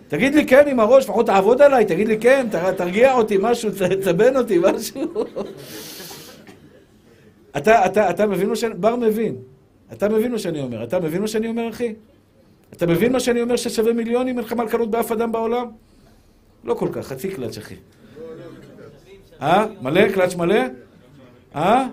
[0.08, 4.38] תגיד לי כן עם הראש, לפחות תעבוד עליי, תגיד לי כן, תרגיע אותי, משהו, תצבן
[4.38, 5.26] אותי, משהו.
[7.58, 8.74] אתה, אתה, אתה מבין מה שאני...
[8.74, 9.36] בר מבין.
[9.94, 10.84] אתה מבין מה שאני אומר.
[10.84, 11.94] אתה מבין מה שאני אומר, אחי?
[12.78, 15.68] אתה מבין מה שאני אומר ששווה מיליונים, אין לך מה לקנות באף אדם בעולם?
[16.64, 17.76] לא כל כך, חצי קלאץ', אחי.
[19.42, 19.66] אה?
[19.82, 20.12] מלא?
[20.12, 20.60] קלאץ' מלא?
[21.56, 21.88] אה?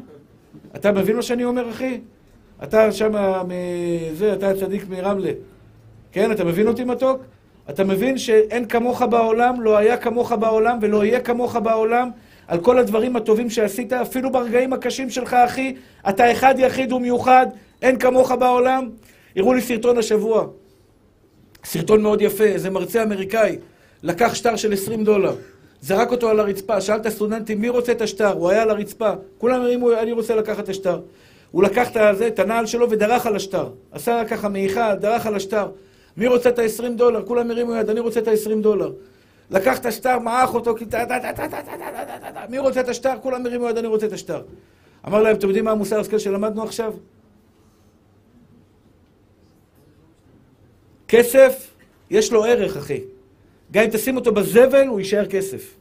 [0.76, 2.00] אתה מבין מה שאני אומר, אחי?
[2.62, 3.12] אתה שם
[3.48, 5.30] מזה, אתה הצדיק מרמלה.
[6.12, 7.22] כן, אתה מבין אותי מתוק?
[7.70, 12.10] אתה מבין שאין כמוך בעולם, לא היה כמוך בעולם ולא יהיה כמוך בעולם
[12.48, 15.74] על כל הדברים הטובים שעשית, אפילו ברגעים הקשים שלך, אחי,
[16.08, 17.46] אתה אחד יחיד ומיוחד,
[17.82, 18.90] אין כמוך בעולם.
[19.36, 20.46] הראו לי סרטון השבוע,
[21.64, 23.58] סרטון מאוד יפה, איזה מרצה אמריקאי,
[24.02, 25.34] לקח שטר של 20 דולר,
[25.80, 29.10] זרק אותו על הרצפה, שאל את הסטודנטים מי רוצה את השטר, הוא היה על הרצפה,
[29.38, 31.00] כולם הרימו, אני רוצה לקחת את השטר.
[31.50, 33.68] הוא לקח את, הזה, את הנעל שלו ודרך על השטר.
[33.92, 35.68] עשה ככה מעיכה, דרך על השטר.
[36.16, 37.22] מי רוצה את ה-20 דולר?
[37.26, 38.92] כולם הרימו יד, אני רוצה את ה-20 דולר.
[39.50, 40.74] לקח את השטר, מעך אותו,
[42.48, 43.12] מי רוצה את השטר?
[43.22, 44.42] כולם הרימו יד, אני רוצה את השטר.
[45.06, 46.92] אמר להם, אתם יודעים מה המוסר השכל שלמדנו עכשיו?
[51.08, 51.70] כסף,
[52.10, 53.00] יש לו ערך, אחי.
[53.72, 55.74] גם אם תשים אותו בזבל, הוא יישאר כסף.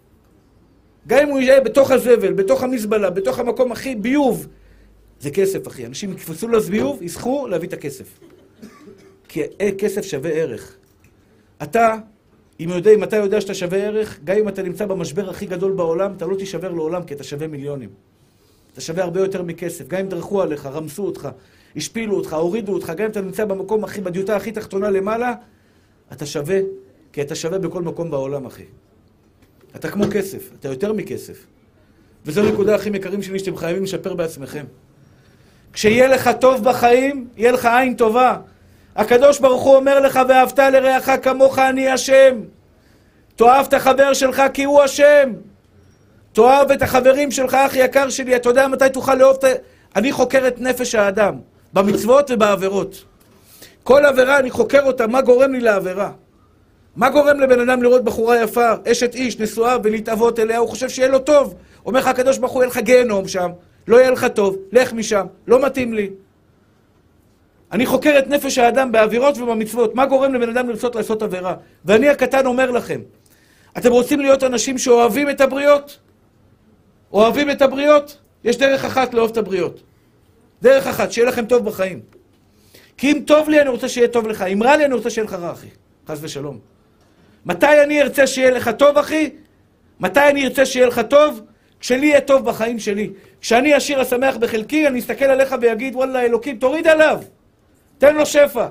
[1.07, 4.47] גם אם הוא יהיה בתוך הזבל, בתוך המזבלה, בתוך המקום הכי ביוב,
[5.19, 5.85] זה כסף, אחי.
[5.85, 8.19] אנשים יקפצו לזביוב, יסחו להביא את הכסף.
[9.27, 9.41] כי
[9.77, 10.75] כסף שווה ערך.
[11.63, 11.95] אתה,
[12.59, 15.71] אם, יודע, אם אתה יודע שאתה שווה ערך, גם אם אתה נמצא במשבר הכי גדול
[15.71, 17.89] בעולם, אתה לא תישבר לעולם, כי אתה שווה מיליונים.
[18.73, 19.87] אתה שווה הרבה יותר מכסף.
[19.87, 21.29] גם אם דרכו עליך, רמסו אותך,
[21.75, 25.33] השפילו אותך, הורידו אותך, גם אם אתה נמצא במקום הכי, בדיוטה הכי תחתונה למעלה,
[26.11, 26.59] אתה שווה,
[27.13, 28.63] כי אתה שווה בכל מקום בעולם, אחי.
[29.75, 31.45] אתה כמו כסף, אתה יותר מכסף.
[32.25, 34.65] וזו הנקודה הכי יקרים שלי שאתם חייבים לשפר בעצמכם.
[35.73, 38.37] כשיהיה לך טוב בחיים, יהיה לך עין טובה.
[38.95, 42.41] הקדוש ברוך הוא אומר לך, ואהבת לרעך כמוך אני השם.
[43.35, 45.33] תאהב את החבר שלך כי הוא השם.
[46.33, 48.35] תאהב את החברים שלך, אח יקר שלי.
[48.35, 49.47] אתה יודע מתי תוכל לאהוב את ה...
[49.95, 51.35] אני חוקר את נפש האדם,
[51.73, 53.03] במצוות ובעבירות.
[53.83, 56.11] כל עבירה, אני חוקר אותה, מה גורם לי לעבירה.
[56.95, 60.57] מה גורם לבן אדם לראות בחורה יפה, אשת איש, נשואה, ולהתאבות אליה?
[60.57, 61.55] הוא חושב שיהיה לו טוב.
[61.85, 63.51] אומר לך הקדוש ברוך הוא, יהיה לך גיהנום שם.
[63.87, 66.09] לא יהיה לך טוב, לך משם, לא מתאים לי.
[67.71, 69.95] אני חוקר את נפש האדם באווירות ובמצוות.
[69.95, 71.55] מה גורם לבן אדם לרצות לעשות עבירה?
[71.85, 73.01] ואני הקטן אומר לכם,
[73.77, 75.99] אתם רוצים להיות אנשים שאוהבים את הבריות?
[77.13, 78.17] אוהבים את הבריות?
[78.43, 79.81] יש דרך אחת לאהוב את הבריות.
[80.63, 81.99] דרך אחת, שיהיה לכם טוב בחיים.
[82.97, 84.41] כי אם טוב לי, אני רוצה שיהיה טוב לך.
[84.41, 85.67] אם רע לי, אני רוצה שיהיה לך רע, אחי.
[86.07, 86.59] חס ושלום.
[87.45, 89.29] מתי אני ארצה שיהיה לך טוב, אחי?
[89.99, 91.41] מתי אני ארצה שיהיה לך טוב?
[91.79, 93.09] כשלי יהיה טוב בחיים שלי.
[93.41, 97.21] כשאני אשיר השמח בחלקי, אני אסתכל עליך ויגיד, וואלה, אלוקים, תוריד עליו.
[97.97, 98.67] תן לו שפע.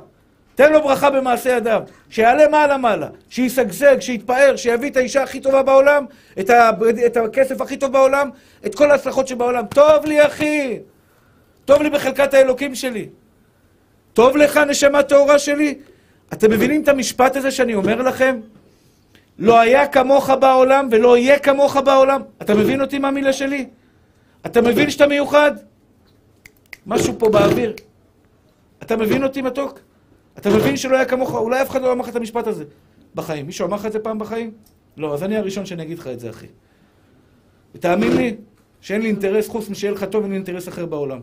[0.55, 1.82] תן לו ברכה במעשה ידיו.
[2.11, 3.09] שיעלה מעלה מעלה.
[3.28, 6.05] שישגשג, שיתפאר, שיביא את האישה הכי טובה בעולם,
[6.40, 6.70] את, ה...
[7.07, 8.30] את הכסף הכי טוב בעולם,
[8.66, 9.66] את כל ההצלחות שבעולם.
[9.66, 10.78] טוב לי, אחי.
[11.65, 13.09] טוב לי בחלקת האלוקים שלי.
[14.13, 15.79] טוב לך, נשמה טהורה שלי?
[16.33, 18.41] אתם מבינים את המשפט הזה שאני אומר לכם?
[19.39, 22.23] לא היה כמוך בעולם ולא יהיה כמוך בעולם.
[22.43, 23.67] אתה מבין אותי מה המילה שלי?
[24.47, 25.53] אתה מבין שאתה מיוחד?
[26.87, 27.75] משהו פה באוויר.
[28.83, 29.79] אתה מבין אותי מתוק?
[30.39, 31.35] אתה מבין שלא היה כמוך?
[31.35, 32.65] אולי אף אחד לא אמר לך את המשפט הזה
[33.15, 33.47] בחיים.
[33.47, 34.51] מישהו אמר לך את זה פעם בחיים?
[34.97, 36.47] לא, אז אני הראשון שאני אגיד לך את זה, אחי.
[37.75, 38.37] ותאמין לי
[38.81, 41.21] שאין לי אינטרס, חוץ משיהיה לך טוב, אין לי אינטרס אחר בעולם.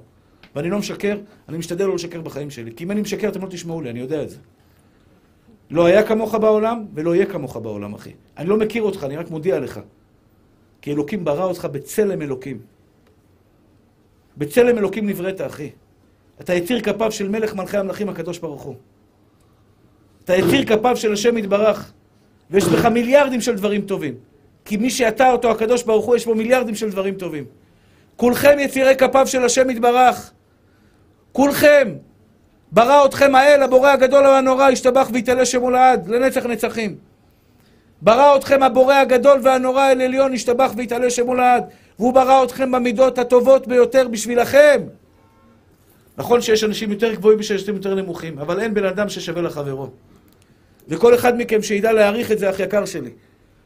[0.56, 1.18] ואני לא משקר,
[1.50, 2.72] אני משתדל לא לשקר בחיים שלי.
[2.76, 4.38] כי אם אני משקר, אתם לא תשמעו לי, אני יודע את זה.
[5.72, 8.12] לא היה כמוך בעולם, ולא יהיה כמוך בעולם, אחי.
[8.38, 9.80] אני לא מכיר אותך, אני רק מודיע לך.
[10.82, 12.60] כי אלוקים ברא אותך בצלם אלוקים.
[14.38, 15.70] בצלם אלוקים נבראת, אחי.
[16.42, 18.76] אתה יציר כפיו של מלך מלכי המלכים הקדוש ברוך הוא.
[20.24, 21.92] אתה יציר כפיו של השם יתברך,
[22.50, 24.14] ויש לך מיליארדים של דברים טובים.
[24.66, 27.46] כי מי שאתה אותו הקדוש ברוך הוא, יש בו מיליארדים של דברים טובים.
[28.16, 30.32] כולכם יצירי כפיו של השם יתברך.
[31.32, 31.94] כולכם.
[32.72, 36.96] ברא אתכם האל, הבורא הגדול והנורא, ישתבח ויתעלה שמו לעד, לנצח נצחים.
[38.02, 41.64] ברא אתכם הבורא הגדול והנורא אל עליון, ישתבח ויתעלה שמו לעד.
[42.00, 44.82] והוא ברא אתכם במידות הטובות ביותר בשבילכם.
[46.18, 49.88] נכון שיש אנשים יותר גבוהים ויש אנשים יותר נמוכים, אבל אין בן אדם ששווה לחברו.
[50.88, 53.10] וכל אחד מכם שידע להעריך את זה, אח יקר שלי.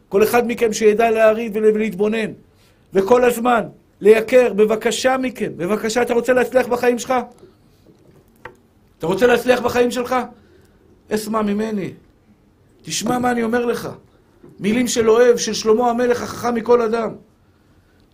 [0.09, 2.32] כל אחד מכם שידע להעריך ולהתבונן.
[2.93, 3.61] וכל הזמן,
[4.01, 7.14] לייקר, בבקשה מכם, בבקשה, אתה רוצה להצליח בחיים שלך?
[9.04, 10.16] אתה רוצה להצליח בחיים שלך?
[11.12, 11.93] אסמע ממני.
[12.82, 13.89] תשמע מה אני אומר לך.
[14.60, 17.10] מילים של אוהב, של שלמה המלך החכם מכל אדם.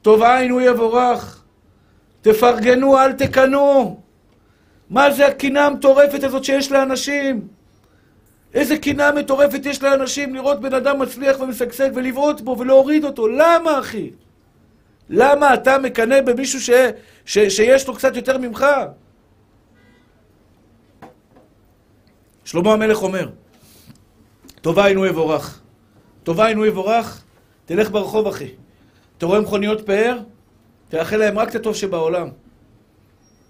[0.01, 1.43] טוב עין הוא יבורך.
[2.21, 3.99] תפרגנו, אל תקנו.
[4.89, 7.47] מה זה הקנאה המטורפת הזאת שיש לאנשים?
[8.53, 13.27] איזה קנאה מטורפת יש לאנשים לראות בן אדם מצליח ומשגשג ולבעוט בו ולהוריד אותו.
[13.27, 14.11] למה, אחי?
[15.09, 16.69] למה אתה מקנא במישהו ש,
[17.25, 18.65] ש, שיש לו קצת יותר ממך?
[22.49, 23.29] שלמה המלך אומר,
[24.61, 25.59] טובה אינו יבורך.
[26.23, 27.23] טובה אינו יבורך,
[27.65, 28.47] תלך ברחוב, אחי.
[29.17, 30.17] אתה רואה מכוניות פאר?
[30.89, 32.27] תאחל להם רק את הטוב שבעולם.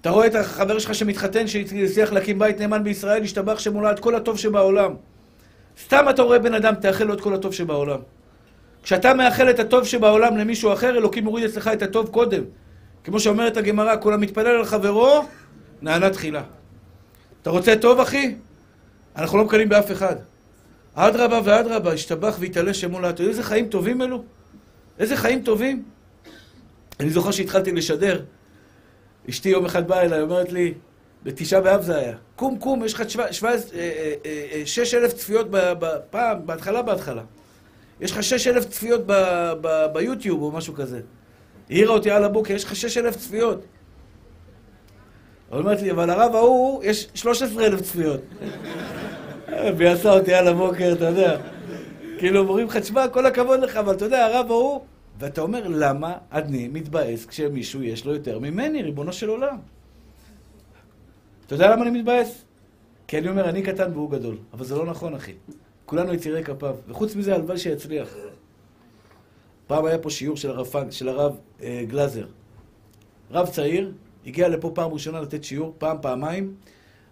[0.02, 4.16] אתה רואה את החבר שלך שמתחתן, שהצליח להקים בית נאמן בישראל, השתבח שמולה את כל
[4.16, 4.94] הטוב שבעולם.
[5.84, 8.00] סתם אתה רואה בן אדם, תאחל לו את כל הטוב שבעולם.
[8.84, 12.44] כשאתה מאחל את הטוב שבעולם למישהו אחר, אלוקים מוריד אצלך את הטוב קודם.
[13.04, 15.26] כמו שאומרת הגמרא, כל המתפלל על חברו,
[15.82, 16.44] נענה תחילה.
[17.42, 18.36] אתה רוצה טוב, אחי?
[19.20, 20.16] אנחנו לא מקנאים באף אחד.
[20.94, 23.10] אדרבה ואדרבה, השתבח והתעלה שמולה.
[23.10, 24.24] אתה יודע איזה חיים טובים אלו?
[25.00, 25.84] איזה חיים טובים?
[27.00, 28.22] אני זוכר שהתחלתי לשדר,
[29.30, 30.74] אשתי יום אחד באה אליי, אומרת לי,
[31.24, 35.48] בתשעה באב זה היה, קום קום, יש לך אה, אה, אה, שש אלף צפיות
[36.10, 37.24] פעם, בהתחלה בהתחלה.
[38.02, 39.02] יש לך שש אלף צפיות
[39.94, 41.02] ביוטיוב או משהו כזה.
[41.70, 43.66] העירה אותי על הבוקר, יש לך שש אלף צפיות.
[45.52, 48.22] היא אומרת לי, אבל הרב ההוא, יש שלוש עשרה אלף צפיות.
[49.78, 51.42] ביאסה אותי על הבוקר, אתה יודע.
[52.18, 54.82] כאילו, אומרים לך, תשמע, כל הכבוד לך, אבל אתה יודע, הרב ההוא...
[55.20, 59.58] ואתה אומר, למה אני מתבאס כשמישהו יש לו יותר ממני, ריבונו של עולם?
[61.46, 62.46] אתה יודע למה אני מתבאס?
[63.08, 64.38] כי אני אומר, אני קטן והוא גדול.
[64.54, 65.34] אבל זה לא נכון, אחי.
[65.86, 66.76] כולנו יצירי כפיו.
[66.88, 68.16] וחוץ מזה, הלוואי שיצליח.
[69.68, 72.26] פעם היה פה שיעור של הרב, של הרב אה, גלזר.
[73.32, 73.92] רב צעיר,
[74.26, 76.54] הגיע לפה פעם ראשונה לתת שיעור, פעם, פעמיים.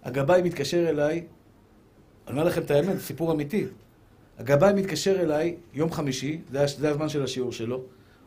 [0.03, 1.25] הגבאי מתקשר אליי,
[2.27, 3.65] אני אומר לכם את האמת, סיפור אמיתי.
[4.37, 7.81] הגבאי מתקשר אליי יום חמישי, זה, זה הזמן של השיעור שלו,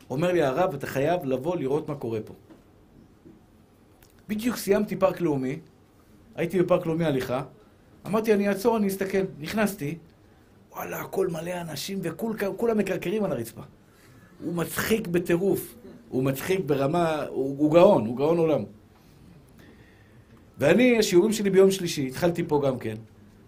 [0.09, 2.33] אומר לי, הרב, אתה חייב לבוא לראות מה קורה פה.
[4.27, 5.59] בדיוק סיימתי פארק לאומי,
[6.35, 7.43] הייתי בפארק לאומי הליכה,
[8.07, 9.21] אמרתי, אני אעצור, אני אסתכל.
[9.39, 9.97] נכנסתי,
[10.71, 13.61] וואלה, הכל מלא אנשים וכולם מקרקרים על הרצפה.
[14.43, 15.75] הוא מצחיק בטירוף.
[16.09, 18.63] הוא מצחיק ברמה, הוא, הוא גאון, הוא גאון עולם.
[20.57, 22.95] ואני, השיעורים שלי ביום שלישי, התחלתי פה גם כן,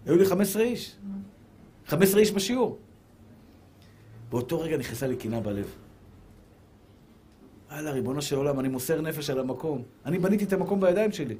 [0.06, 0.96] היו לי 15 איש.
[1.86, 2.78] 15 איש בשיעור.
[4.30, 5.74] באותו רגע נכנסה לי קינה בלב.
[7.68, 9.82] הלאה, ריבונו של עולם, אני מוסר נפש על המקום.
[10.04, 11.36] אני בניתי את המקום בידיים שלי.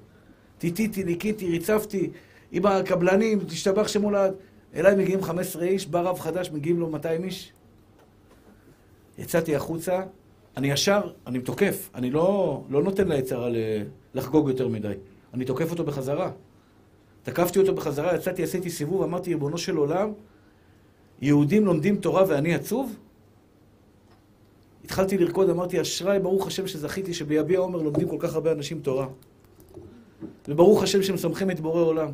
[0.59, 2.11] טיטיתי, ניקיתי, ריצפתי,
[2.53, 4.35] עם הקבלנים, תשתבח שמולד.
[4.75, 7.53] אליי מגיעים 15 איש, בא רב חדש, מגיעים לו 200 איש.
[9.19, 10.03] יצאתי החוצה,
[10.57, 13.49] אני ישר, אני תוקף, אני לא, לא נותן ליצרה
[14.15, 14.93] לחגוג יותר מדי.
[15.35, 16.31] אני תוקף אותו בחזרה.
[17.25, 20.13] תקפתי אותו בחזרה, יצאתי, עשיתי סיבוב, אמרתי, ריבונו של עולם,
[21.21, 22.97] יהודים לומדים תורה ואני עצוב?
[24.85, 29.07] התחלתי לרקוד, אמרתי, אשראי, ברוך השם שזכיתי שביביע עומר לומדים כל כך הרבה אנשים תורה.
[30.49, 32.11] וברוך השם שמשמחים את בורא עולם.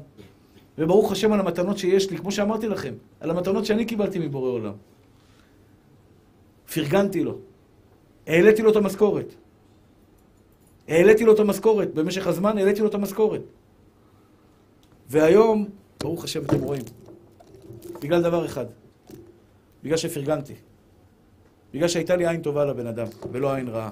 [0.78, 4.74] וברוך השם על המתנות שיש לי, כמו שאמרתי לכם, על המתנות שאני קיבלתי מבורא עולם.
[6.74, 7.38] פרגנתי לו.
[8.26, 9.34] העליתי לו את המשכורת.
[10.88, 11.94] העליתי לו את המשכורת.
[11.94, 13.42] במשך הזמן העליתי לו את המשכורת.
[15.10, 15.68] והיום,
[16.00, 16.82] ברוך השם, אתם רואים,
[18.02, 18.66] בגלל דבר אחד,
[19.82, 20.54] בגלל שפרגנתי.
[21.72, 23.90] בגלל שהייתה לי עין טובה לבן אדם, ולא עין רעה.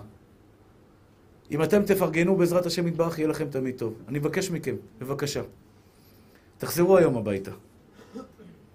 [1.50, 3.94] אם אתם תפרגנו בעזרת השם יתברך, יהיה לכם תמיד טוב.
[4.08, 5.42] אני מבקש מכם, בבקשה,
[6.58, 7.50] תחזרו היום הביתה.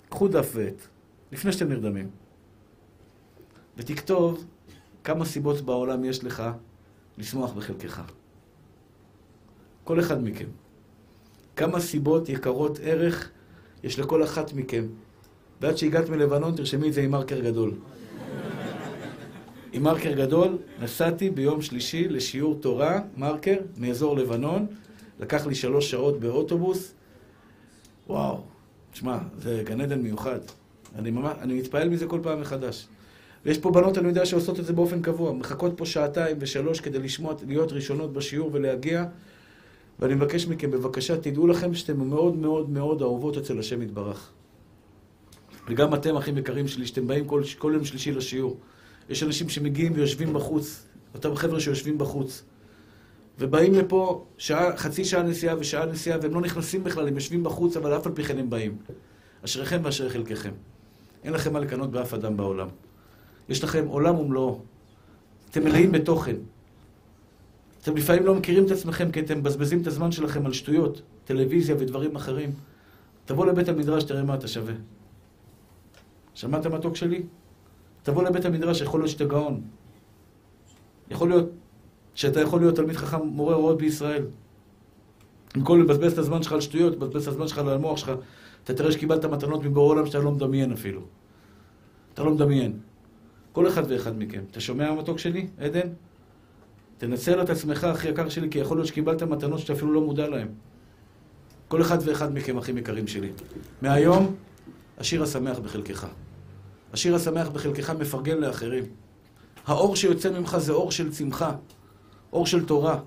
[0.09, 0.87] קחו דף ועט,
[1.31, 2.09] לפני שאתם נרדמים,
[3.77, 4.45] ותכתוב
[5.03, 6.43] כמה סיבות בעולם יש לך
[7.17, 8.01] לשמוח בחלקך.
[9.83, 10.47] כל אחד מכם.
[11.55, 13.29] כמה סיבות יקרות ערך
[13.83, 14.85] יש לכל אחת מכם.
[15.61, 17.73] ועד שהגעת מלבנון, תרשמי את זה עם מרקר גדול.
[19.73, 24.65] עם מרקר גדול, נסעתי ביום שלישי לשיעור תורה, מרקר, מאזור לבנון.
[25.19, 26.93] לקח לי שלוש שעות באוטובוס.
[28.07, 28.41] וואו,
[28.91, 30.39] תשמע, זה גן עדן מיוחד.
[30.95, 32.87] אני, ממש, אני מתפעל מזה כל פעם מחדש.
[33.45, 35.33] ויש פה בנות, אני יודע, שעושות את זה באופן קבוע.
[35.33, 39.05] מחכות פה שעתיים ושלוש כדי לשמוע, להיות ראשונות בשיעור ולהגיע.
[39.99, 44.31] ואני מבקש מכם, בבקשה, תדעו לכם שאתם מאוד מאוד מאוד אהובות אצל השם יתברך.
[45.69, 48.57] וגם אתם, אחים יקרים שלי, שאתם באים כל, כל יום שלישי לשיעור.
[49.09, 52.43] יש אנשים שמגיעים ויושבים בחוץ, אותם חבר'ה שיושבים בחוץ,
[53.39, 57.77] ובאים לפה שעה, חצי שעה נסיעה ושעה נסיעה, והם לא נכנסים בכלל, הם יושבים בחוץ,
[57.77, 58.77] אבל אף על פי כן הם באים.
[59.45, 60.51] אשריכם ואשרי חלקכם.
[61.23, 62.67] אין לכם מה לקנות באף אדם בעולם.
[63.49, 64.61] יש לכם עולם ומלואו.
[65.49, 66.35] אתם מלאים בתוכן.
[67.83, 71.75] אתם לפעמים לא מכירים את עצמכם כי אתם מבזבזים את הזמן שלכם על שטויות, טלוויזיה
[71.79, 72.51] ודברים אחרים.
[73.25, 74.73] תבוא לבית המדרש, תראה מה אתה שווה.
[76.33, 77.23] שמעת מתוק שלי?
[78.03, 79.61] תבוא לבית המדרש, יכול להיות שאתה גאון.
[81.11, 81.49] יכול להיות.
[82.15, 84.25] שאתה יכול להיות תלמיד חכם, מורה הוראות בישראל.
[85.55, 88.11] במקום לבזבז את הזמן שלך על שטויות, לבזבז את הזמן שלך על המוח שלך,
[88.63, 91.01] אתה תראה שקיבלת מתנות מבורא עולם שאתה לא מדמיין אפילו.
[92.13, 92.79] אתה לא מדמיין.
[93.51, 94.43] כל אחד ואחד מכם.
[94.51, 95.87] אתה שומע המתוק שלי, עדן?
[97.03, 100.27] תנצל את עצמך, הכי יקר שלי, כי יכול להיות שקיבלת מתנות שאתה אפילו לא מודע
[100.27, 100.47] להן.
[101.67, 103.31] כל אחד ואחד מכם, אחים יקרים שלי.
[103.81, 104.35] מהיום,
[104.97, 106.07] השיר השמח בחלקך.
[106.93, 108.83] השיר השמח בחלקך מפרגן לאחרים.
[109.65, 111.51] האור שיוצא ממך זה אור של צמחה,
[112.33, 112.99] אור של תורה,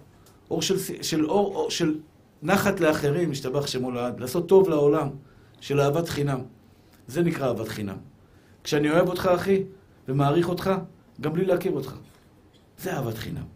[0.50, 1.98] אור של, של, אור, אור של
[2.42, 5.08] נחת לאחרים, משתבח שמו לעד, לעשות טוב לעולם,
[5.60, 6.40] של אהבת חינם.
[7.08, 7.96] זה נקרא אהבת חינם.
[8.64, 9.62] כשאני אוהב אותך, אחי,
[10.08, 10.70] ומעריך אותך,
[11.20, 11.94] גם בלי להכיר אותך.
[12.78, 13.55] זה אהבת חינם.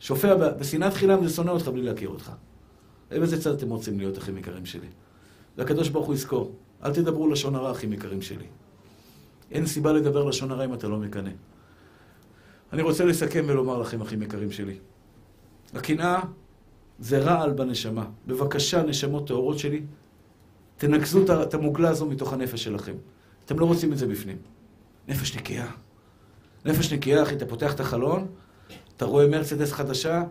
[0.00, 2.32] שופע בשנאת חינם זה שונא אותך בלי להכיר אותך.
[3.10, 4.88] באיזה צד אתם רוצים להיות, אחים יקרים שלי?
[5.56, 6.52] והקדוש ברוך הוא יזכור,
[6.84, 8.46] אל תדברו לשון הרע, אחים יקרים שלי.
[9.50, 11.30] אין סיבה לדבר לשון הרע אם אתה לא מקנא.
[12.72, 14.78] אני רוצה לסכם ולומר לכם, אחים יקרים שלי.
[15.74, 16.20] הקנאה
[16.98, 18.06] זה רעל בנשמה.
[18.26, 19.82] בבקשה, נשמות טהורות שלי,
[20.76, 22.94] תנקזו את המוגלה הזו מתוך הנפש שלכם.
[23.44, 24.36] אתם לא רוצים את זה בפנים.
[25.08, 25.66] נפש נקייה.
[26.64, 28.26] נפש נקייה, אחי, אתה פותח את החלון,
[28.96, 30.22] אתה רואה מרצדס חדשה,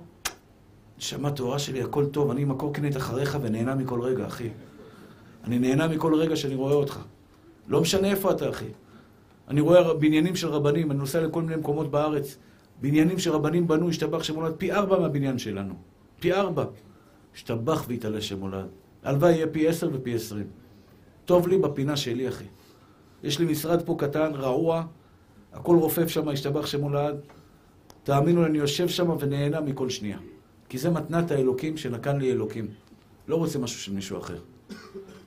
[0.98, 4.50] נשמה טהורה שלי, הכל טוב, אני עם הקורקינט אחריך ונהנה מכל רגע, אחי.
[5.44, 7.00] אני נהנה מכל רגע שאני רואה אותך.
[7.68, 8.66] לא משנה איפה אתה, אחי.
[9.48, 12.38] אני רואה בניינים של רבנים, אני נוסע לכל מיני מקומות בארץ.
[12.82, 15.74] בניינים שרבנים בנו, השתבח שמולד פי ארבע מהבניין שלנו.
[16.20, 16.66] פי ארבע.
[17.36, 18.68] השתבח והתעלה שמולד.
[19.04, 20.48] הלוואי יהיה פי עשר ופי עשרים.
[21.26, 22.46] טוב לי בפינה שלי, אחי.
[23.24, 24.84] יש לי משרד פה קטן, רעוע,
[25.54, 27.16] הכל רופף שם, השתבח שמולד.
[28.06, 30.18] תאמינו לי, אני יושב שם ונהנה מכל שנייה.
[30.70, 32.68] כי זה מתנת האלוקים שנקן לי אלוקים.
[33.28, 34.38] לא רוצה משהו של מישהו אחר.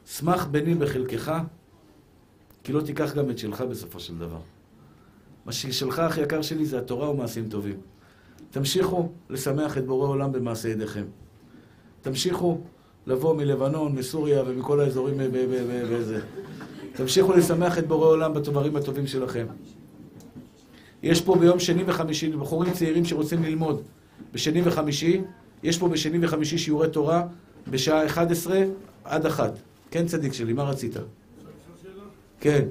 [0.07, 1.33] שמח בני בחלקך,
[2.65, 4.41] כי לא תיקח גם את שלך בסופו של דבר.
[5.47, 7.77] מה ששלך, הכי יקר שלי, זה התורה ומעשים טובים.
[8.51, 11.05] תמשיכו לשמח את בורא עולם במעשה ידיכם.
[12.03, 12.59] תמשיכו
[13.07, 15.15] לבוא מלבנון, מסוריה ומכל האזורים
[15.89, 16.21] וזה.
[16.93, 19.47] תמשיכו לשמח את בורא עולם בדברים הטובים שלכם.
[21.03, 23.83] יש פה ביום שני וחמישי, בחורים צעירים שרוצים ללמוד
[24.33, 25.21] בשני וחמישי,
[25.63, 27.27] יש פה בשני וחמישי שיעורי תורה
[27.71, 28.65] בשעה 11
[29.05, 29.53] עד 1.
[29.91, 30.97] כן, צדיק שלי, מה רצית?
[32.41, 32.65] כן.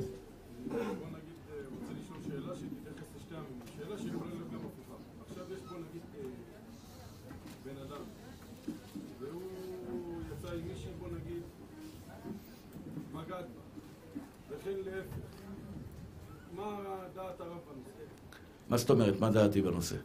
[18.77, 19.19] מה זאת אומרת?
[19.19, 19.95] מה דעתי בנושא?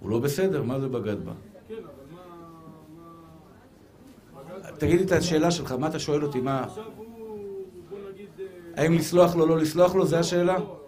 [0.00, 1.32] הוא לא בסדר, מה זה בגד בה?
[4.78, 6.40] תגיד לי את השאלה שלך, מה אתה שואל אותי?
[6.40, 6.66] מה...
[8.76, 10.06] האם לסלוח לו, לא לסלוח לו?
[10.06, 10.58] זה השאלה?
[10.58, 10.80] לא,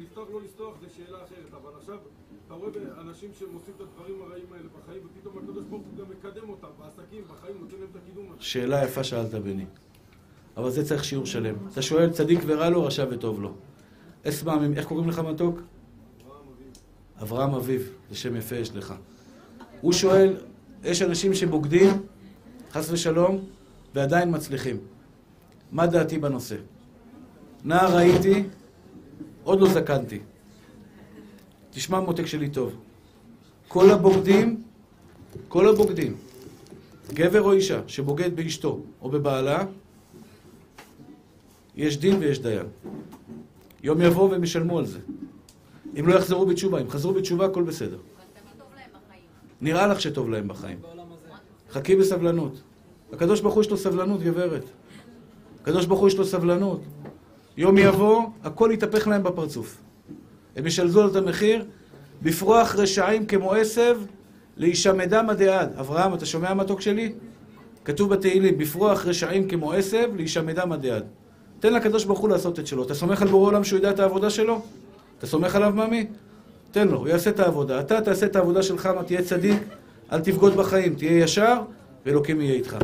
[0.00, 1.96] לסלוח, לא לסלוח זה שאלה אחרת, אבל עכשיו
[2.46, 6.10] אתה רואה אנשים שהם עושים את הדברים הרעים האלה בחיים, ופתאום הקדוש ברוך הוא גם
[6.10, 8.42] מקדם אותם בעסקים, בחיים, נותן להם את הקידום הזה.
[8.42, 9.66] שאלה יפה שאלת בני.
[10.56, 11.54] אבל זה צריך שיעור שלם.
[11.72, 13.52] אתה שואל צדיק ורע לו, רשע וטוב לו.
[14.24, 15.60] אסמע, איך קוראים לך מתוק?
[17.22, 18.94] אברהם אביב, זה שם יפה יש לך.
[19.80, 20.36] הוא שואל,
[20.84, 21.90] יש אנשים שבוגדים,
[22.72, 23.44] חס ושלום,
[23.94, 24.76] ועדיין מצליחים.
[25.72, 26.56] מה דעתי בנושא?
[27.64, 28.44] נער הייתי,
[29.44, 30.20] עוד לא זקנתי.
[31.70, 32.76] תשמע מותק שלי טוב.
[33.68, 34.62] כל הבוגדים,
[35.48, 36.16] כל הבוגדים,
[37.14, 39.64] גבר או אישה, שבוגד באשתו או בבעלה,
[41.76, 42.66] יש דין ויש דיין.
[43.82, 44.98] יום יבוא והם ישלמו על זה.
[46.00, 47.98] אם לא יחזרו בתשובה, אם חזרו בתשובה, הכל בסדר.
[49.60, 50.78] נראה לך שטוב להם בחיים.
[51.70, 52.60] חכי בסבלנות.
[53.12, 54.64] הקדוש ברוך הוא יש לו סבלנות, גברת.
[55.62, 56.80] הקדוש ברוך הוא יש לו סבלנות.
[57.56, 59.78] יום יבוא, הכל יתהפך להם בפרצוף.
[60.56, 61.64] הם ישלזו על את המחיר,
[62.22, 63.98] בפרוח רשעים כמו עשב,
[64.56, 65.72] להישמדם עד.
[65.80, 67.12] אברהם, אתה שומע מתוק שלי?
[67.84, 71.06] כתוב בתהילים, בפרוח רשעים כמו עשב, להישמדם עד.
[71.60, 72.82] תן לקדוש ברוך הוא לעשות את שלו.
[72.82, 74.62] אתה סומך על בורא עולם שהוא ידע את העבודה שלו?
[75.18, 76.06] אתה סומך עליו, ממי?
[76.70, 77.80] תן לו, הוא יעשה את העבודה.
[77.80, 79.62] אתה תעשה את העבודה שלך, מה תהיה צדיק,
[80.12, 81.54] אל תבגוד בחיים, תהיה ישר,
[82.06, 82.76] ואלוקים יהיה איתך.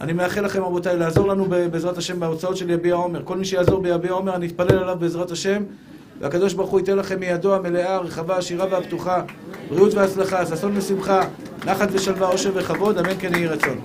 [0.00, 3.22] אני מאחל לכם, רבותיי, לעזור לנו בעזרת השם בהוצאות של יביע עומר.
[3.24, 5.62] כל מי שיעזור ביביע עומר, אני אתפלל עליו בעזרת השם,
[6.20, 9.22] והקדוש ברוך הוא ייתן לכם מידו המלאה, הרחבה, השירה והפתוחה,
[9.68, 11.20] בריאות והצלחה, ששון ושמחה,
[11.66, 13.78] נחת ושלווה, עושר וכבוד, אמן כן יהי רצון.